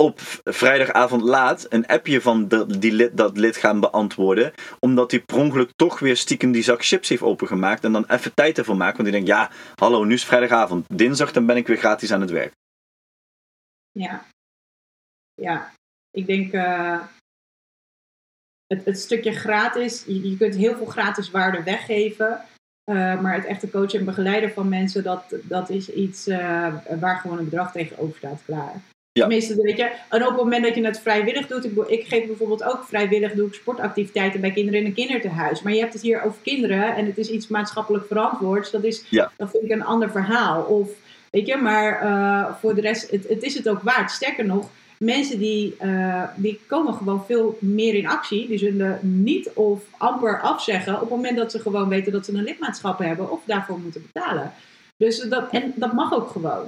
[0.01, 2.49] op vrijdagavond laat een appje van
[2.79, 4.53] die lid, dat lid gaan beantwoorden.
[4.79, 7.85] Omdat hij per ongeluk toch weer stiekem die zak chips heeft opengemaakt.
[7.85, 8.97] En dan even tijd ervoor maakt.
[8.97, 10.87] Want hij denkt, ja, hallo, nu is vrijdag,avond.
[10.89, 12.53] Dinsdag dan ben ik weer gratis aan het werk.
[13.91, 14.25] Ja.
[15.35, 15.73] Ja.
[16.11, 16.53] Ik denk...
[16.53, 17.03] Uh,
[18.67, 20.05] het, het, stukje gratis.
[20.07, 22.41] Je, kunt heel veel gratis waarde weggeven.
[22.91, 27.19] Uh, maar het echte coachen en begeleiden van mensen, dat, dat is iets uh, waar
[27.19, 28.83] gewoon een bedrag tegenover staat klaar.
[29.13, 29.21] Ja.
[29.21, 29.91] Tenminste, weet je.
[30.09, 33.33] En op het moment dat je het vrijwillig doet, ik, ik geef bijvoorbeeld ook vrijwillig
[33.33, 35.63] doe ik sportactiviteiten bij kinderen in een kinderthuis.
[35.63, 38.71] Maar je hebt het hier over kinderen en het is iets maatschappelijk verantwoords.
[38.71, 39.33] Dat, is, ja.
[39.37, 40.63] dat vind ik een ander verhaal.
[40.63, 40.89] Of,
[41.31, 44.11] weet je, maar uh, voor de rest, het, het is het ook waard.
[44.11, 48.49] Sterker nog, mensen die, uh, die komen gewoon veel meer in actie.
[48.49, 52.33] Die zullen niet of amper afzeggen op het moment dat ze gewoon weten dat ze
[52.33, 54.53] een lidmaatschap hebben of daarvoor moeten betalen.
[54.97, 56.67] Dus dat, en dat mag ook gewoon.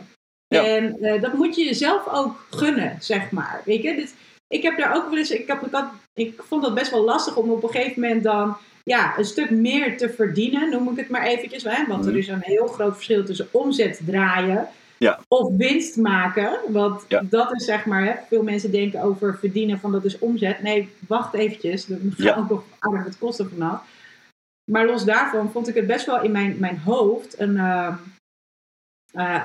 [0.52, 3.62] En uh, dat moet je jezelf ook gunnen, zeg maar.
[3.64, 4.12] Weet je, dus
[4.48, 5.84] ik heb daar ook wel eens, ik, heb, ik,
[6.14, 9.50] ik vond dat best wel lastig om op een gegeven moment dan ja, een stuk
[9.50, 11.62] meer te verdienen, noem ik het maar eventjes.
[11.62, 11.86] Hè?
[11.86, 12.18] Want er mhm.
[12.18, 15.20] is een heel groot verschil tussen omzet draaien ja.
[15.28, 16.58] of winst maken.
[16.68, 20.62] Want dat is zeg maar, hè, veel mensen denken over verdienen van dat is omzet.
[20.62, 22.36] Nee, wacht eventjes, er gaan ja.
[22.36, 23.82] ook nog aardig wat kosten vanaf.
[24.70, 27.96] Maar los daarvan vond ik het best wel in mijn, mijn hoofd een, uh,
[29.14, 29.42] uh,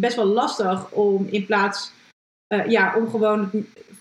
[0.00, 1.92] best wel lastig om in plaats,
[2.54, 3.50] uh, ja, om gewoon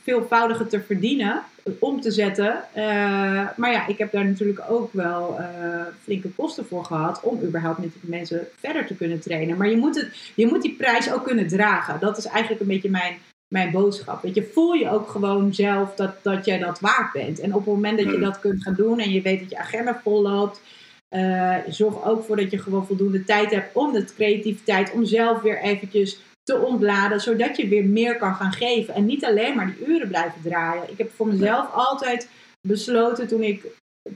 [0.04, 1.42] veelvoudige te verdienen,
[1.80, 2.64] om te zetten.
[2.74, 7.42] Eh, maar ja, ik heb daar natuurlijk ook wel uh, flinke kosten voor gehad om
[7.44, 9.58] überhaupt met die mensen verder te kunnen trainen.
[9.58, 12.00] Maar je moet, het, je moet die prijs ook kunnen dragen.
[12.00, 13.18] Dat is eigenlijk een beetje mijn,
[13.48, 14.22] mijn boodschap.
[14.22, 17.40] Weet je, voel je ook gewoon zelf dat, dat jij dat waard bent.
[17.40, 18.24] En op het moment dat je hmm.
[18.24, 20.62] dat kunt gaan doen en je weet dat je agenda vol loopt.
[21.10, 25.42] Uh, zorg ook voor dat je gewoon voldoende tijd hebt om de creativiteit, om zelf
[25.42, 28.94] weer eventjes te ontladen, zodat je weer meer kan gaan geven.
[28.94, 30.92] En niet alleen maar die uren blijven draaien.
[30.92, 32.30] Ik heb voor mezelf altijd
[32.68, 33.66] besloten toen ik,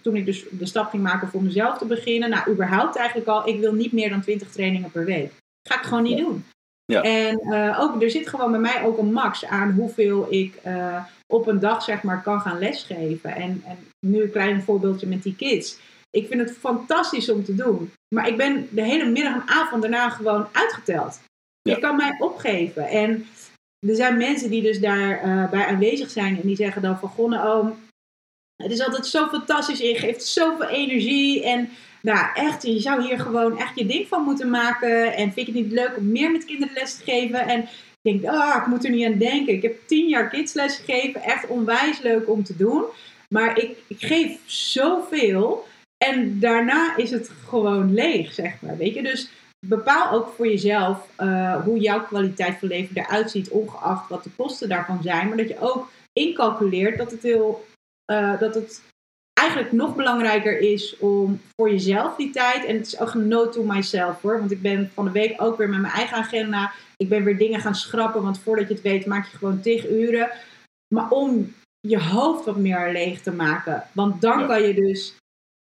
[0.02, 2.30] toen ik dus de stap ging maken voor mezelf te beginnen.
[2.30, 5.32] Nou, überhaupt eigenlijk al, ik wil niet meer dan 20 trainingen per week.
[5.70, 6.46] Ga ik gewoon niet doen.
[6.86, 7.02] Ja.
[7.02, 11.04] En uh, ook, er zit gewoon bij mij ook een max aan hoeveel ik uh,
[11.28, 13.36] op een dag zeg maar kan gaan lesgeven.
[13.36, 15.80] En, en nu een klein voorbeeldje met die kids.
[16.10, 17.92] Ik vind het fantastisch om te doen.
[18.16, 21.20] Maar ik ben de hele middag en avond daarna gewoon uitgeteld.
[21.62, 22.88] Ik kan mij opgeven.
[22.88, 23.28] En
[23.88, 27.10] er zijn mensen die dus daarbij uh, bij aanwezig zijn en die zeggen dan van
[27.10, 27.70] Gonne, oh,
[28.64, 31.70] het is altijd zo fantastisch, je geeft zoveel energie en
[32.02, 35.54] nou echt, je zou hier gewoon echt je ding van moeten maken en vind je
[35.54, 37.62] het niet leuk om meer met kinderen les te geven en
[38.02, 39.54] ik denk, ah, ik moet er niet aan denken.
[39.54, 42.84] Ik heb tien jaar kidsles gegeven, echt onwijs leuk om te doen,
[43.30, 45.68] maar ik, ik geef zoveel
[46.06, 49.30] en daarna is het gewoon leeg, zeg maar, weet je, dus
[49.68, 54.30] bepaal ook voor jezelf uh, hoe jouw kwaliteit van leven eruit ziet, ongeacht wat de
[54.36, 55.28] kosten daarvan zijn.
[55.28, 57.66] Maar dat je ook incalculeert dat het, heel,
[58.12, 58.82] uh, dat het
[59.40, 62.66] eigenlijk nog belangrijker is om voor jezelf die tijd.
[62.66, 64.40] En het is ook een note to myself hoor.
[64.40, 66.72] Want ik ben van de week ook weer met mijn eigen agenda.
[66.98, 68.24] Ik ben weer dingen gaan schrappen.
[68.24, 70.30] Want voordat je het weet, maak je gewoon tig uren.
[70.94, 73.84] Maar om je hoofd wat meer leeg te maken.
[73.92, 75.16] Want dan kan je dus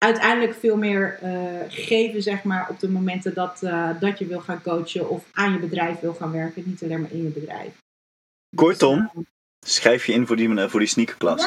[0.05, 1.31] uiteindelijk veel meer uh,
[1.69, 5.53] geven, zeg maar, op de momenten dat, uh, dat je wil gaan coachen of aan
[5.53, 7.73] je bedrijf wil gaan werken, niet alleen maar in je bedrijf.
[8.57, 9.11] Kortom,
[9.67, 11.43] schrijf je in voor die, voor die sneakerklas.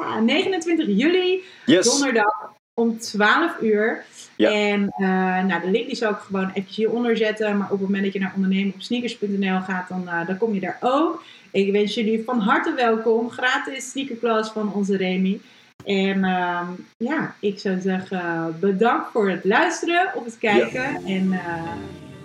[0.00, 4.04] Ja, 29 juli, donderdag om 12 uur.
[4.36, 4.50] Ja.
[4.50, 7.56] En uh, nou, de link die zal ik gewoon even hieronder zetten.
[7.56, 11.22] Maar op het moment dat je naar ondernemenopsneakers.nl gaat, dan, dan kom je daar ook.
[11.50, 13.30] Ik wens jullie van harte welkom.
[13.30, 15.40] Gratis sneakerklas van onze Remy.
[15.84, 16.60] En uh,
[16.96, 20.84] ja, ik zou zeggen bedankt voor het luisteren of het kijken.
[21.06, 21.72] En uh,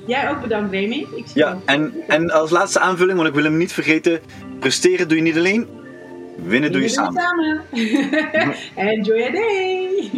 [0.08, 1.08] jij ook bedankt, Remy.
[1.16, 4.20] Ik ja, en, en als laatste aanvulling, want ik wil hem niet vergeten.
[4.60, 5.68] Presteren doe je niet alleen,
[6.36, 7.22] winnen doe je samen.
[7.22, 7.62] samen.
[8.76, 10.12] Enjoy your day.